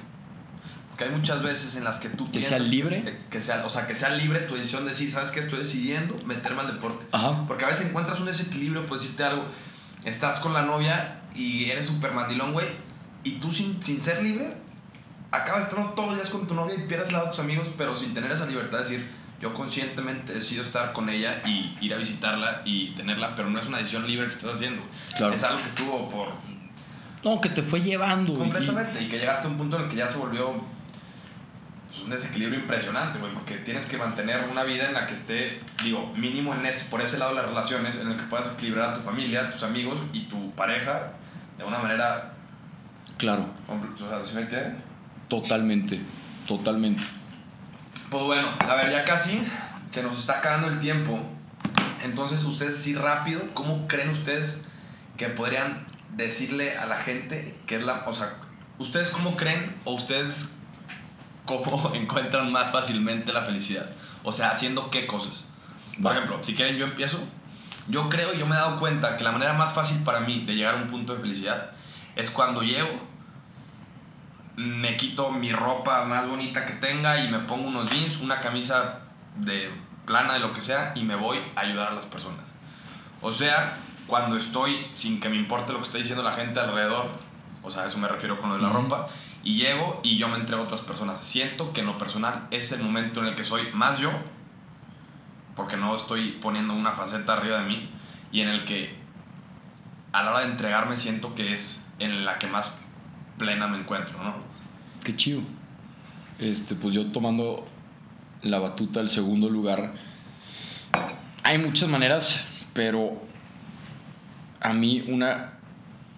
Porque 0.90 1.06
hay 1.06 1.12
muchas 1.12 1.42
veces 1.42 1.76
en 1.76 1.84
las 1.84 2.00
que 2.00 2.10
tú 2.10 2.30
¿Que 2.32 2.42
sea 2.42 2.60
libre? 2.60 3.02
Que, 3.04 3.18
que 3.30 3.42
sea, 3.42 3.62
o 3.66 3.70
sea, 3.70 3.88
que 3.88 3.96
sea 3.96 4.10
libre 4.10 4.40
tu 4.40 4.56
decisión 4.56 4.84
de 4.84 4.90
decir, 4.90 5.12
¿sabes 5.12 5.32
qué? 5.32 5.40
Estoy 5.40 5.60
decidiendo 5.60 6.16
meterme 6.26 6.62
al 6.62 6.68
deporte. 6.68 7.06
Ajá. 7.12 7.46
Porque 7.48 7.66
a 7.66 7.68
veces 7.68 7.88
encuentras 7.88 8.20
un 8.20 8.26
desequilibrio, 8.26 8.86
puedes 8.86 9.04
decirte 9.04 9.24
algo. 9.24 9.46
Estás 10.04 10.40
con 10.40 10.54
la 10.54 10.64
novia 10.64 11.22
y 11.36 11.70
eres 11.70 11.88
súper 11.88 12.12
mandilón, 12.14 12.52
güey. 12.52 12.68
Y 13.24 13.34
tú 13.40 13.52
sin, 13.52 13.82
sin 13.82 14.02
ser 14.02 14.24
libre, 14.24 14.58
acabas 15.32 15.64
estando 15.64 15.92
todos 15.92 16.10
los 16.10 16.18
días 16.18 16.30
con 16.30 16.48
tu 16.48 16.56
novia 16.56 16.76
y 16.76 16.88
pierdes 16.88 17.12
lado 17.12 17.26
de 17.26 17.32
tus 17.32 17.40
amigos, 17.40 17.70
pero 17.78 17.96
sin 17.96 18.14
tener 18.14 18.32
esa 18.32 18.46
libertad 18.46 18.80
de 18.80 18.84
decir, 18.84 19.10
yo 19.40 19.54
conscientemente 19.54 20.34
decido 20.34 20.62
estar 20.64 20.92
con 20.94 21.10
ella 21.10 21.42
y 21.46 21.78
ir 21.82 21.94
a 21.94 21.98
visitarla 21.98 22.62
y 22.66 22.92
tenerla, 22.92 23.36
pero 23.36 23.50
no 23.50 23.60
es 23.60 23.66
una 23.68 23.78
decisión 23.78 24.06
libre 24.06 24.26
que 24.26 24.32
estás 24.32 24.56
haciendo. 24.56 24.82
Claro. 25.16 25.34
Es 25.34 25.44
algo 25.44 25.62
que 25.64 25.70
tuvo 25.82 26.10
por 26.10 26.28
No, 27.24 27.40
que 27.40 27.50
te 27.50 27.62
fue 27.64 27.82
llevando. 27.82 28.34
y- 28.34 28.38
completamente 28.38 29.02
y, 29.02 29.08
que 29.08 29.18
llegaste 29.18 29.48
a 29.48 29.50
un 29.50 29.58
punto 29.58 29.78
en 29.78 29.84
el 29.84 29.90
que 29.90 29.96
ya 29.96 30.10
se 30.10 30.18
volvió 30.18 30.52
pues, 31.88 32.02
un 32.02 32.10
desequilibrio 32.10 32.60
impresionante, 32.60 33.20
güey, 33.20 33.34
porque 33.34 33.56
tienes 33.56 33.86
que 33.86 33.98
mantener 33.98 34.46
una 34.52 34.64
vida 34.64 34.88
en 34.88 34.94
la 34.94 35.08
que 35.08 35.14
esté, 35.14 35.62
digo, 35.84 36.14
mínimo 36.18 36.54
en 36.54 36.66
ese, 36.66 36.86
por 36.90 37.02
ese 37.02 37.18
lado 37.18 37.32
de 37.32 37.38
las 37.38 37.46
relaciones, 37.48 37.98
en 37.98 38.12
el 38.12 38.18
que 38.18 38.24
puedas 38.24 38.52
equilibrar 38.54 38.90
a 38.92 38.94
tu 38.96 39.02
familia, 39.02 39.52
tus 39.52 39.64
amigos 39.64 40.00
y 40.14 40.22
tu 40.26 40.52
pareja 40.52 41.14
de 41.58 41.64
una 41.64 41.80
manera, 41.80 42.34
Claro, 43.18 43.48
o 43.68 43.98
sea, 43.98 44.24
¿sí 44.24 44.34
me 44.34 44.48
totalmente, 45.28 46.00
totalmente. 46.48 47.04
Pues 48.10 48.24
bueno, 48.24 48.50
a 48.68 48.74
ver, 48.74 48.92
ya 48.92 49.06
casi 49.06 49.40
se 49.92 50.02
nos 50.02 50.20
está 50.20 50.40
acabando 50.40 50.68
el 50.68 50.80
tiempo. 50.80 51.20
Entonces, 52.04 52.44
ustedes 52.44 52.76
sí 52.76 52.96
rápido, 52.96 53.42
¿cómo 53.54 53.88
creen 53.88 54.10
ustedes 54.10 54.66
que 55.16 55.28
podrían 55.28 55.86
decirle 56.16 56.76
a 56.78 56.88
la 56.88 56.98
gente 56.98 57.56
que 57.68 57.76
es 57.76 57.84
la, 57.84 58.06
o 58.08 58.14
sea, 58.14 58.38
ustedes 58.80 59.12
cómo 59.12 59.38
creen 59.38 59.76
o 59.86 59.94
ustedes 59.94 60.58
cómo 61.46 61.92
encuentran 61.94 62.52
más 62.52 62.72
fácilmente 62.72 63.32
la 63.32 63.44
felicidad? 63.44 63.88
O 64.24 64.32
sea, 64.32 64.50
haciendo 64.50 64.90
qué 64.90 65.06
cosas. 65.06 65.44
Por 66.02 66.14
ejemplo, 66.14 66.40
si 66.42 66.56
quieren 66.56 66.78
yo 66.78 66.86
empiezo. 66.86 67.20
Yo 67.88 68.10
creo, 68.10 68.34
yo 68.34 68.46
me 68.46 68.56
he 68.56 68.60
dado 68.60 68.80
cuenta 68.80 69.18
que 69.18 69.24
la 69.24 69.32
manera 69.32 69.54
más 69.54 69.74
fácil 69.74 70.04
para 70.04 70.20
mí 70.20 70.46
de 70.46 70.56
llegar 70.56 70.76
a 70.76 70.78
un 70.78 70.88
punto 70.88 71.16
de 71.16 71.22
felicidad 71.22 71.72
es 72.16 72.30
cuando 72.30 72.62
llego, 72.62 73.02
me 74.60 74.98
quito 74.98 75.32
mi 75.32 75.54
ropa 75.54 76.04
más 76.04 76.28
bonita 76.28 76.66
que 76.66 76.74
tenga 76.74 77.24
y 77.24 77.30
me 77.30 77.40
pongo 77.40 77.70
unos 77.70 77.90
jeans, 77.90 78.18
una 78.18 78.42
camisa 78.42 79.00
de 79.38 79.72
plana, 80.06 80.34
de 80.34 80.40
lo 80.40 80.52
que 80.52 80.60
sea, 80.60 80.92
y 80.96 81.04
me 81.04 81.16
voy 81.16 81.40
a 81.56 81.62
ayudar 81.62 81.88
a 81.88 81.96
las 81.96 82.04
personas. 82.06 82.42
O 83.22 83.32
sea, 83.32 83.78
cuando 84.06 84.36
estoy 84.36 84.88
sin 84.92 85.22
que 85.22 85.30
me 85.30 85.38
importe 85.38 85.72
lo 85.72 85.80
que 85.80 85.86
está 85.86 85.98
diciendo 85.98 86.24
la 86.24 86.34
gente 86.34 86.60
alrededor, 86.60 87.10
o 87.64 87.72
sea, 87.72 87.84
a 87.84 87.86
eso 87.88 88.00
me 88.00 88.10
refiero 88.10 88.42
con 88.42 88.50
lo 88.50 88.58
de 88.58 88.62
la 88.64 88.70
ropa, 88.70 89.08
y 89.44 89.56
llego 89.56 90.02
y 90.04 90.18
yo 90.18 90.28
me 90.28 90.36
entrego 90.36 90.64
a 90.64 90.66
otras 90.66 90.82
personas. 90.82 91.24
Siento 91.24 91.72
que 91.72 91.80
en 91.80 91.88
lo 91.88 91.98
personal 91.98 92.48
es 92.52 92.74
el 92.74 92.84
momento 92.84 93.22
en 93.22 93.28
el 93.28 93.36
que 93.36 93.46
soy 93.46 93.72
más 93.72 94.00
yo, 94.00 94.12
porque 95.56 95.78
no 95.78 95.96
estoy 95.96 96.32
poniendo 96.34 96.74
una 96.74 96.92
faceta 96.92 97.32
arriba 97.34 97.60
de 97.60 97.66
mí, 97.66 97.90
y 98.34 98.42
en 98.42 98.50
el 98.50 98.66
que 98.66 99.00
a 100.12 100.22
la 100.24 100.32
hora 100.32 100.40
de 100.42 100.48
entregarme 100.48 100.98
siento 100.98 101.34
que 101.34 101.54
es 101.54 101.94
en 102.00 102.26
la 102.26 102.40
que 102.40 102.48
más 102.48 102.82
plena 103.40 103.68
me 103.68 103.80
encuentro, 103.80 104.22
¿no? 104.24 104.36
Qué 105.04 105.16
chido. 105.16 105.42
Este, 106.38 106.76
pues 106.76 106.94
yo 106.94 107.08
tomando 107.08 107.66
la 108.44 108.60
batuta 108.60 109.00
del 109.00 109.10
segundo 109.10 109.50
lugar. 109.50 109.94
Hay 111.42 111.58
muchas 111.58 111.90
maneras, 111.90 112.46
pero 112.74 113.20
a 114.60 114.74
mí 114.74 115.04
una 115.08 115.54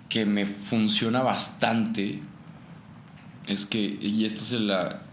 que 0.10 0.26
me 0.26 0.46
funciona 0.46 1.22
bastante 1.22 2.22
es 3.48 3.66
que, 3.66 3.80
y 3.80 4.26
esta 4.26 4.42
se 4.42 4.60
la, 4.60 5.04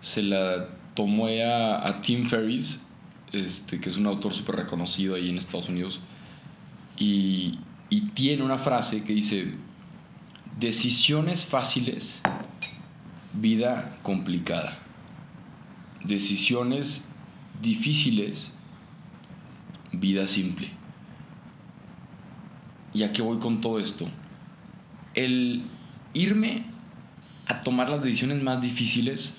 se 0.00 0.22
la 0.22 0.68
tomé 0.94 1.44
a, 1.44 2.00
Tim 2.02 2.26
Ferriss, 2.26 2.82
este, 3.32 3.80
que 3.80 3.90
es 3.90 3.96
un 3.96 4.06
autor 4.06 4.34
súper 4.34 4.56
reconocido 4.56 5.14
ahí 5.14 5.30
en 5.30 5.38
Estados 5.38 5.68
Unidos, 5.68 6.00
y 6.96 7.58
tiene 8.14 8.42
una 8.42 8.58
frase 8.58 9.04
que 9.04 9.12
dice, 9.12 9.54
decisiones 10.58 11.44
fáciles 11.44 12.20
vida 13.34 13.96
complicada. 14.02 14.76
Decisiones 16.04 17.04
difíciles, 17.62 18.52
vida 19.92 20.26
simple. 20.26 20.70
¿Y 22.92 23.02
a 23.02 23.12
voy 23.22 23.38
con 23.38 23.60
todo 23.60 23.80
esto? 23.80 24.06
El 25.14 25.64
irme 26.12 26.64
a 27.46 27.62
tomar 27.62 27.88
las 27.88 28.02
decisiones 28.02 28.42
más 28.42 28.60
difíciles, 28.60 29.36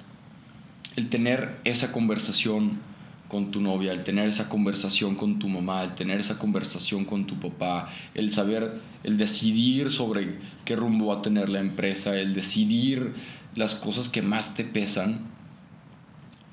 el 0.95 1.10
tener 1.10 1.60
esa 1.63 1.91
conversación 1.91 2.80
con 3.28 3.52
tu 3.52 3.62
novia, 3.62 3.92
el 3.92 4.04
tener 4.04 4.28
esa 4.28 4.50
conversación 4.50 5.16
con 5.16 5.40
tu 5.40 5.48
mamá, 5.50 5.84
el 5.84 5.96
tener 5.96 6.20
esa 6.20 6.38
conversación 6.38 7.06
con 7.06 7.26
tu 7.26 7.40
papá, 7.40 7.92
el 8.14 8.32
saber, 8.32 8.80
el 9.04 9.18
decidir 9.18 9.92
sobre 9.92 10.38
qué 10.64 10.76
rumbo 10.76 11.08
va 11.08 11.16
a 11.16 11.22
tener 11.22 11.50
la 11.50 11.60
empresa, 11.60 12.20
el 12.20 12.34
decidir 12.34 13.14
las 13.56 13.76
cosas 13.76 14.10
que 14.10 14.22
más 14.22 14.54
te 14.54 14.64
pesan, 14.64 15.20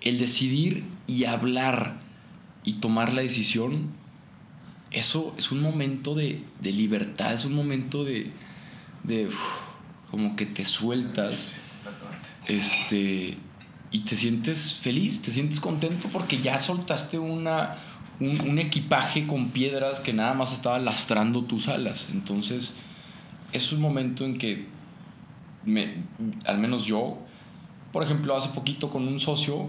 el 0.00 0.18
decidir 0.18 0.84
y 1.06 1.24
hablar 1.24 2.00
y 2.64 2.74
tomar 2.74 3.12
la 3.12 3.22
decisión, 3.22 3.90
eso 4.90 5.34
es 5.38 5.52
un 5.52 5.60
momento 5.60 6.14
de, 6.14 6.42
de 6.60 6.72
libertad, 6.72 7.34
es 7.34 7.44
un 7.44 7.54
momento 7.54 8.04
de, 8.04 8.30
de 9.04 9.26
uf, 9.26 9.40
como 10.10 10.36
que 10.36 10.46
te 10.46 10.64
sueltas. 10.64 11.50
Este, 12.46 13.36
y 13.92 14.00
te 14.00 14.16
sientes 14.16 14.74
feliz, 14.74 15.20
te 15.20 15.30
sientes 15.30 15.60
contento 15.60 16.08
porque 16.10 16.38
ya 16.38 16.58
soltaste 16.58 17.18
una, 17.18 17.76
un, 18.20 18.58
equipaje 18.58 19.26
con 19.26 19.50
piedras 19.50 20.00
que 20.00 20.14
nada 20.14 20.32
más 20.32 20.54
estaba 20.54 20.78
lastrando 20.78 21.44
tus 21.44 21.68
alas. 21.68 22.08
Entonces, 22.10 22.74
es 23.52 23.70
un 23.70 23.82
momento 23.82 24.24
en 24.24 24.38
que, 24.38 24.66
al 26.46 26.58
menos 26.58 26.86
yo, 26.86 27.18
por 27.92 28.02
ejemplo, 28.02 28.34
hace 28.34 28.48
poquito 28.48 28.88
con 28.88 29.06
un 29.06 29.20
socio 29.20 29.68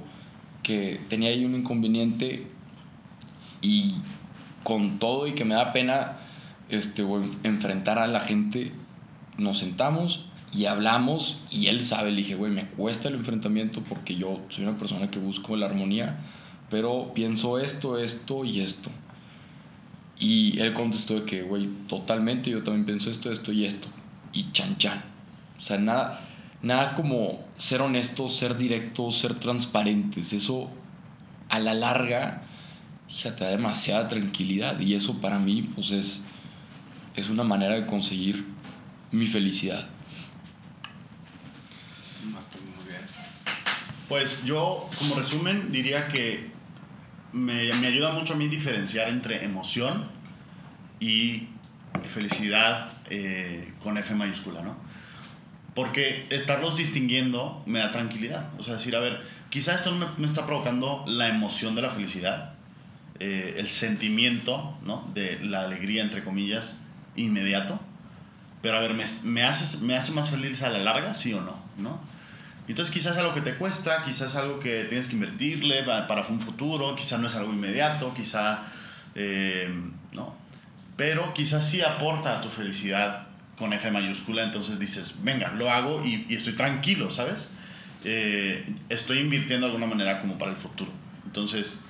que 0.64 1.02
tenía 1.10 1.30
ahí 1.30 1.44
un 1.44 1.56
inconveniente 1.56 2.48
y 3.62 3.96
con 4.64 5.00
todo 5.00 5.28
y 5.28 5.34
que 5.34 5.44
me 5.44 5.56
da 5.56 5.74
pena 5.74 6.20
este, 6.70 7.06
enfrentar 7.44 8.00
a 8.00 8.08
la 8.08 8.22
gente, 8.22 8.72
nos 9.38 9.58
sentamos 9.58 10.30
y 10.56 10.66
hablamos 10.66 11.38
y 11.50 11.68
él 11.68 11.84
sabe, 11.84 12.12
le 12.12 12.18
dije, 12.18 12.36
güey, 12.36 12.52
me 12.52 12.68
cuesta 12.68 13.08
el 13.08 13.16
enfrentamiento 13.16 13.82
porque 13.82 14.16
yo 14.16 14.40
soy 14.50 14.66
una 14.66 14.78
persona 14.78 15.10
que 15.10 15.20
busco 15.20 15.56
la 15.56 15.66
armonía, 15.66 16.20
pero 16.70 17.12
pienso 17.14 17.60
esto, 17.60 17.98
esto 17.98 18.46
y 18.46 18.62
esto. 18.62 18.92
Y 20.20 20.60
él 20.60 20.74
contestó 20.74 21.26
que, 21.26 21.42
güey, 21.42 21.68
totalmente, 21.88 22.52
yo 22.52 22.64
también 22.64 22.86
pienso 22.86 23.10
esto, 23.10 23.32
esto 23.32 23.52
y 23.52 23.66
esto. 23.66 23.88
Y 24.32 24.52
chan 24.52 24.78
chan. 24.78 25.04
O 25.58 25.62
sea, 25.62 25.78
nada, 25.78 26.22
nada 26.62 26.94
como 26.96 27.44
ser 27.58 27.82
honestos, 27.82 28.36
ser 28.36 28.56
directos, 28.56 29.18
ser 29.18 29.34
transparentes. 29.36 30.34
Eso 30.34 30.70
a 31.50 31.60
la 31.60 31.74
larga, 31.74 32.44
hija, 33.10 33.36
te 33.36 33.44
da 33.44 33.50
demasiada 33.50 34.08
tranquilidad. 34.08 34.80
Y 34.80 34.94
eso 34.94 35.20
para 35.20 35.40
mí, 35.40 35.64
pues 35.76 35.92
es, 35.92 36.24
es 37.16 37.30
una 37.30 37.44
manera 37.44 37.76
de 37.76 37.86
conseguir 37.86 38.46
mi 39.12 39.26
felicidad. 39.26 39.88
Pues 44.08 44.44
yo, 44.46 44.90
como 45.00 45.16
resumen, 45.16 45.72
diría 45.72 46.08
que 46.08 46.52
me, 47.32 47.72
ayuda 47.72 48.12
mucho 48.12 48.34
a 48.34 48.36
mí 48.36 48.48
diferenciar 48.48 49.10
entre 49.10 49.44
emoción 49.44 50.06
y 51.00 51.48
felicidad 52.14 52.92
eh, 53.10 53.74
con 53.82 53.98
F 53.98 54.14
mayúscula, 54.14 54.62
¿no? 54.62 54.76
Porque 55.74 56.28
estarlos 56.30 56.78
distinguiendo 56.78 57.64
me 57.66 57.80
da 57.80 57.92
tranquilidad. 57.92 58.50
O 58.60 58.64
sea, 58.64 58.76
decir, 58.76 58.96
a 58.96 59.00
ver, 59.00 59.24
quizá 59.50 59.76
esto 59.76 59.92
no 59.92 60.08
me, 60.18 60.28
está 60.28 60.46
provocando 60.46 61.04
la 61.08 61.28
emoción 61.30 61.74
de 61.76 61.82
la 61.82 61.90
felicidad, 61.90 62.54
eh, 63.20 63.56
el 63.58 63.70
sentimiento, 63.70 64.78
¿no? 64.84 65.10
De 65.14 65.40
la 65.40 65.62
alegría, 65.62 66.04
entre 66.04 66.24
comillas, 66.24 66.82
inmediato. 67.16 67.80
Pero 68.62 68.78
a 68.78 68.80
ver, 68.82 68.94
¿me, 68.94 69.06
me, 69.24 69.44
hace, 69.44 69.84
¿me 69.84 69.98
hace 69.98 70.12
más 70.12 70.30
feliz 70.30 70.62
a 70.62 70.70
la 70.70 70.80
larga, 70.80 71.14
sí 71.14 71.34
o 71.34 71.42
no? 71.42 71.64
¿no? 71.78 72.00
Entonces 72.68 72.94
quizás 72.94 73.18
algo 73.18 73.34
que 73.34 73.42
te 73.42 73.56
cuesta, 73.56 74.04
quizás 74.06 74.36
algo 74.36 74.60
que 74.60 74.86
tienes 74.86 75.08
que 75.08 75.16
invertirle 75.16 75.84
para 75.84 76.26
un 76.28 76.40
futuro, 76.40 76.96
quizás 76.96 77.20
no 77.20 77.28
es 77.28 77.36
algo 77.36 77.52
inmediato, 77.52 78.14
quizá 78.14 78.64
eh, 79.16 79.70
no. 80.14 80.36
Pero 80.96 81.34
quizás 81.34 81.70
sí 81.70 81.82
aporta 81.82 82.40
a 82.40 82.42
tu 82.42 82.50
felicidad 82.50 83.28
con 83.58 83.74
F 83.74 83.92
mayúscula, 83.92 84.44
entonces 84.44 84.80
dices, 84.80 85.16
venga, 85.24 85.52
lo 85.52 85.70
hago 85.70 86.04
y, 86.06 86.26
estoy 86.34 86.54
tranquilo, 86.54 87.10
¿sabes? 87.10 87.52
Eh, 88.06 88.66
estoy 88.90 89.20
invirtiendo 89.20 89.68
de 89.68 89.74
alguna 89.74 89.88
manera 89.88 90.22
como 90.22 90.38
para 90.38 90.52
el 90.52 90.58
futuro. 90.58 90.92
Entonces, 91.26 91.86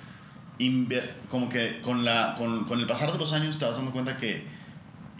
como 1.29 1.49
que 1.49 1.81
con, 1.81 2.05
la, 2.05 2.35
con, 2.37 2.65
con, 2.65 2.79
el 2.79 2.85
pasar 2.85 3.11
de 3.11 3.17
los 3.17 3.33
años 3.33 3.59
te 3.59 3.65
vas 3.65 3.75
dando 3.75 3.91
cuenta 3.91 4.17
que, 4.17 4.43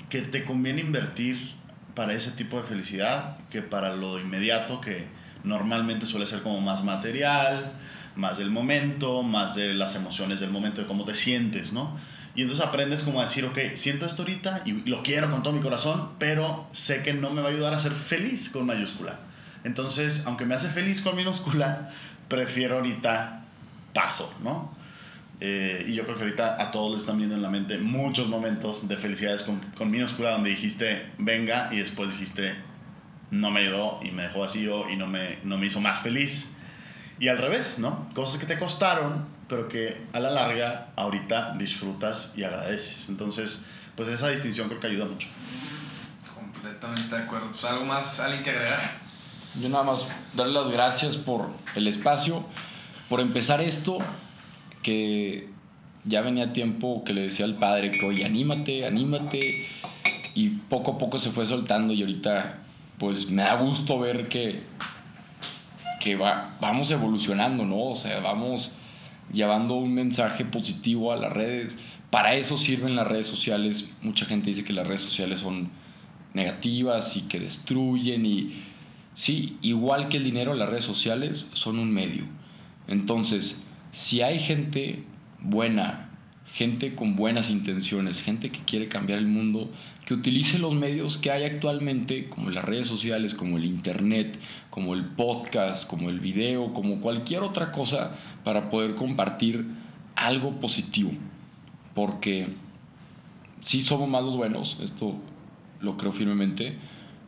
que 0.10 0.22
te 0.22 0.46
conviene 0.46 0.82
invertir 0.82 1.56
para 1.96 2.13
ese 2.13 2.32
tipo 2.32 2.58
de 2.58 2.63
felicidad 2.63 3.38
que 3.50 3.62
para 3.62 3.96
lo 3.96 4.20
inmediato 4.20 4.82
que 4.82 5.08
normalmente 5.44 6.06
suele 6.06 6.26
ser 6.26 6.42
como 6.42 6.62
más 6.62 6.84
material, 6.84 7.72
más 8.16 8.38
del 8.38 8.52
momento, 8.52 9.24
más 9.24 9.56
de 9.56 9.74
las 9.74 9.96
emociones 9.96 10.40
del 10.40 10.52
momento, 10.52 10.82
de 10.82 10.88
cómo 10.88 11.06
te 11.06 11.16
sientes, 11.16 11.74
¿no? 11.74 11.98
Y 12.36 12.42
entonces 12.42 12.66
aprendes 12.66 13.04
como 13.04 13.20
a 13.20 13.24
decir, 13.24 13.46
ok, 13.46 13.60
siento 13.76 14.06
esto 14.06 14.24
ahorita 14.24 14.64
y 14.66 14.72
lo 14.90 15.04
quiero 15.04 15.30
con 15.30 15.44
todo 15.44 15.54
mi 15.54 15.62
corazón, 15.62 16.10
pero 16.18 16.68
sé 16.72 17.04
que 17.04 17.14
no 17.14 17.30
me 17.30 17.42
va 17.42 17.50
a 17.50 17.52
ayudar 17.52 17.74
a 17.74 17.80
ser 17.80 17.92
feliz 17.92 18.50
con 18.50 18.66
mayúscula. 18.66 19.20
Entonces, 19.64 20.24
aunque 20.26 20.46
me 20.46 20.56
hace 20.56 20.70
feliz 20.70 21.02
con 21.02 21.16
minúscula, 21.16 21.90
prefiero 22.28 22.78
ahorita 22.78 23.46
paso, 23.94 24.34
¿no? 24.44 24.76
Eh, 25.40 25.86
y 25.90 25.94
yo 25.94 26.04
creo 26.06 26.16
que 26.16 26.24
ahorita 26.24 26.62
a 26.62 26.72
todos 26.72 26.92
les 26.92 27.02
están 27.02 27.18
viendo 27.18 27.36
en 27.36 27.42
la 27.42 27.50
mente 27.50 27.78
muchos 27.78 28.28
momentos 28.28 28.88
de 28.88 28.96
felicidades 28.98 29.44
con, 29.44 29.60
con 29.78 29.92
minúscula 29.92 30.32
donde 30.32 30.52
dijiste 30.52 31.12
venga 31.18 31.70
y 31.72 31.78
después 31.78 32.12
dijiste 32.12 32.56
no 33.34 33.50
me 33.50 33.62
ayudó 33.62 34.00
y 34.04 34.12
me 34.12 34.24
dejó 34.24 34.41
vacío 34.41 34.89
y 34.89 34.96
no 34.96 35.08
me, 35.08 35.39
no 35.43 35.58
me 35.58 35.65
hizo 35.65 35.82
más 35.82 36.00
feliz. 36.00 36.56
Y 37.19 37.30
al 37.30 37.39
revés, 37.39 37.80
¿no? 37.80 38.08
Cosas 38.13 38.39
que 38.39 38.46
te 38.46 38.60
costaron, 38.60 39.26
pero 39.48 39.67
que 39.67 40.02
a 40.13 40.19
la 40.19 40.30
larga 40.30 40.89
ahorita 40.96 41.56
disfrutas 41.58 42.34
y 42.38 42.43
agradeces. 42.43 43.10
Entonces, 43.10 43.65
pues 43.96 44.08
esa 44.10 44.30
distinción 44.30 44.67
creo 44.67 44.80
que 44.80 44.88
ayuda 44.88 45.06
mucho. 45.06 45.28
Completamente 46.34 47.15
de 47.15 47.24
acuerdo. 47.24 47.50
Pues, 47.52 47.63
¿Algo 47.63 47.86
más, 47.86 48.19
alguien 48.19 48.43
que 48.43 48.52
agregar? 48.52 49.00
Yo 49.60 49.67
nada 49.67 49.84
más 49.84 50.06
darle 50.36 50.54
las 50.54 50.69
gracias 50.69 51.17
por 51.17 51.50
el 51.76 51.88
espacio, 51.88 52.46
por 53.10 53.19
empezar 53.19 53.62
esto, 53.62 53.98
que 54.84 55.50
ya 56.06 56.22
venía 56.22 56.54
tiempo 56.54 57.04
que 57.04 57.13
le 57.13 57.22
decía 57.22 57.46
al 57.46 57.56
padre 57.56 57.89
que, 57.89 58.06
oye, 58.06 58.26
anímate, 58.26 58.86
anímate, 58.86 59.67
y 60.36 60.50
poco 60.50 60.93
a 60.93 60.98
poco 61.00 61.17
se 61.17 61.32
fue 61.32 61.46
soltando 61.46 61.93
y 61.93 62.02
ahorita 62.02 62.62
pues 63.04 63.30
me 63.30 63.42
da 63.42 63.56
gusto 63.56 64.00
ver 64.00 64.30
que, 64.30 64.62
que 66.00 66.16
va, 66.16 66.56
vamos 66.62 66.89
evolucionando, 66.89 67.66
¿no? 67.66 67.89
O 67.89 67.96
sea, 67.96 68.22
vamos 68.22 68.72
llevando 69.30 69.74
un 69.74 69.94
mensaje 69.94 70.46
positivo 70.46 71.12
a 71.12 71.18
las 71.18 71.34
redes. 71.34 71.80
Para 72.10 72.36
eso 72.36 72.58
sirven 72.58 72.96
las 72.96 73.06
redes 73.06 73.28
sociales. 73.28 73.92
Mucha 74.02 74.26
gente 74.26 74.52
dice 74.52 74.63
que 74.63 74.72
las 74.72 74.88
redes 74.88 75.02
sociales 75.02 75.42
son 75.42 75.70
negativas 76.34 77.18
y 77.18 77.24
que 77.24 77.42
destruyen 77.42 78.26
y 78.26 78.63
sí, 79.16 79.58
igual 79.62 80.08
que 80.08 80.16
el 80.16 80.24
dinero, 80.24 80.54
las 80.54 80.70
redes 80.70 80.86
sociales 80.86 81.50
son 81.52 81.80
un 81.80 81.92
medio. 81.92 82.24
Entonces, 82.88 83.66
si 83.92 84.22
hay 84.22 84.39
gente 84.39 85.04
buena, 85.42 86.03
gente 86.46 86.94
con 86.94 87.16
buenas 87.16 87.50
intenciones, 87.50 88.22
gente 88.22 88.52
que 88.52 88.60
quiere 88.60 88.88
cambiar 88.88 89.20
el 89.20 89.28
mundo, 89.28 89.72
que 90.06 90.14
utilice 90.14 90.60
los 90.60 90.76
medios 90.76 91.18
que 91.18 91.32
hay 91.32 91.44
actualmente, 91.44 92.28
como 92.30 92.50
las 92.50 92.66
redes 92.66 92.88
sociales, 92.88 93.34
como 93.34 93.58
el 93.58 93.66
internet, 93.66 94.40
como 94.70 94.94
el 94.94 95.06
podcast, 95.06 95.88
como 95.88 96.10
el 96.10 96.20
video, 96.20 96.74
como 96.74 97.00
cualquier 97.00 97.42
otra 97.44 97.72
cosa, 97.72 98.16
para 98.44 98.70
poder 98.70 98.96
compartir 98.96 99.66
algo 100.16 100.60
positivo. 100.60 101.12
Porque 101.96 102.48
si 103.62 103.82
somos 103.82 104.10
malos 104.10 104.36
buenos, 104.36 104.78
esto 104.82 105.16
lo 105.80 105.98
creo 105.98 106.12
firmemente, 106.12 106.78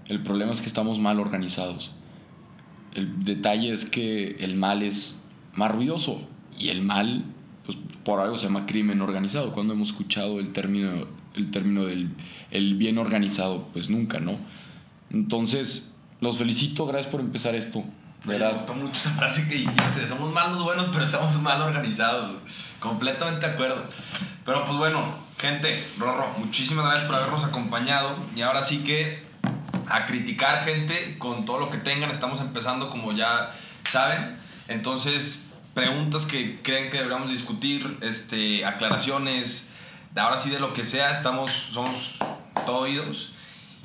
el 0.08 0.22
problema 0.22 0.52
es 0.52 0.62
que 0.62 0.68
estamos 0.68 1.00
mal 1.00 1.20
organizados. 1.20 1.94
El 2.94 3.24
detalle 3.26 3.74
es 3.74 3.86
que 3.86 4.38
el 4.40 4.56
mal 4.56 4.84
es 4.84 5.20
más 5.54 5.72
ruidoso 5.72 6.22
y 6.58 6.70
el 6.70 6.82
mal 6.82 7.24
pues 7.66 7.78
por 8.04 8.20
algo 8.20 8.38
se 8.38 8.46
llama 8.46 8.66
crimen 8.66 9.02
organizado. 9.02 9.52
Cuando 9.52 9.74
hemos 9.74 9.90
escuchado 9.90 10.40
el 10.40 10.54
término, 10.54 11.08
el 11.34 11.52
término 11.52 11.86
del 11.86 12.10
el 12.52 12.76
bien 12.76 12.98
organizado, 12.98 13.68
pues 13.74 13.90
nunca, 13.90 14.20
¿no? 14.20 14.38
Entonces, 15.12 15.94
los 16.22 16.38
felicito, 16.38 16.86
gracias 16.86 17.12
por 17.12 17.22
empezar 17.22 17.56
esto. 17.56 17.84
Me 18.26 18.40
gustó 18.52 18.74
mucho 18.74 18.94
esa 18.94 19.12
frase 19.12 19.48
que 19.48 19.56
dijiste, 19.56 20.08
somos 20.08 20.34
malos 20.34 20.64
buenos, 20.64 20.88
pero 20.92 21.06
estamos 21.06 21.36
mal 21.42 21.62
organizados. 21.62 22.38
Completamente 22.80 23.46
de 23.46 23.54
acuerdo. 23.54 23.86
Pero 24.44 24.64
pues 24.66 24.78
bueno, 24.78 25.16
gente, 25.38 25.86
Rorro, 26.00 26.34
muchísimas 26.40 26.86
gracias 26.86 27.06
por 27.06 27.16
habernos 27.16 27.44
acompañado. 27.44 28.16
Y 28.36 28.42
ahora 28.42 28.64
sí 28.64 28.80
que 28.80 29.24
a 29.88 30.08
criticar 30.08 30.64
gente 30.64 31.18
con 31.20 31.46
todo 31.46 31.60
lo 31.60 31.70
que 31.70 31.78
tengan. 31.78 32.10
Estamos 32.10 32.42
empezando 32.42 32.90
como 32.90 33.14
ya 33.14 33.52
saben. 33.88 34.36
Entonces, 34.68 35.45
preguntas 35.76 36.26
que 36.26 36.62
creen 36.64 36.90
que 36.90 36.98
deberíamos 36.98 37.30
discutir, 37.30 38.00
este, 38.02 38.66
aclaraciones, 38.66 39.74
ahora 40.16 40.40
sí 40.40 40.50
de 40.50 40.60
lo 40.60 40.74
que 40.74 40.86
sea, 40.86 41.12
estamos, 41.12 41.52
somos 41.52 42.18
todo 42.66 42.78
oídos. 42.78 43.34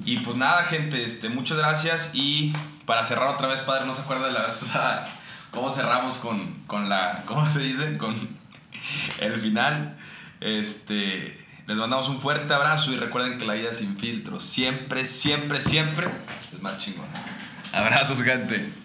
Y 0.06 0.18
pues 0.20 0.36
nada, 0.36 0.62
gente, 0.62 1.04
este, 1.04 1.28
muchas 1.28 1.58
gracias. 1.58 2.12
Y 2.14 2.54
para 2.86 3.04
cerrar 3.04 3.28
otra 3.28 3.48
vez, 3.48 3.60
padre, 3.60 3.86
no 3.86 3.94
se 3.94 4.02
acuerda 4.02 4.28
de 4.28 4.32
la 4.32 4.42
vez 4.42 4.56
pasada 4.56 5.10
cómo 5.50 5.70
cerramos 5.70 6.16
con, 6.18 6.62
con 6.66 6.88
la, 6.88 7.24
¿cómo 7.26 7.50
se 7.50 7.58
dice? 7.58 7.98
Con 7.98 8.16
el 9.18 9.40
final. 9.40 9.98
Este, 10.40 11.38
les 11.66 11.76
mandamos 11.76 12.08
un 12.08 12.20
fuerte 12.20 12.54
abrazo 12.54 12.92
y 12.92 12.96
recuerden 12.96 13.36
que 13.36 13.44
la 13.44 13.54
vida 13.54 13.74
sin 13.74 13.98
filtro 13.98 14.40
siempre, 14.40 15.04
siempre, 15.04 15.60
siempre 15.60 16.08
es 16.52 16.62
más 16.62 16.78
chingón. 16.78 17.06
Abrazos, 17.72 18.22
gente. 18.22 18.79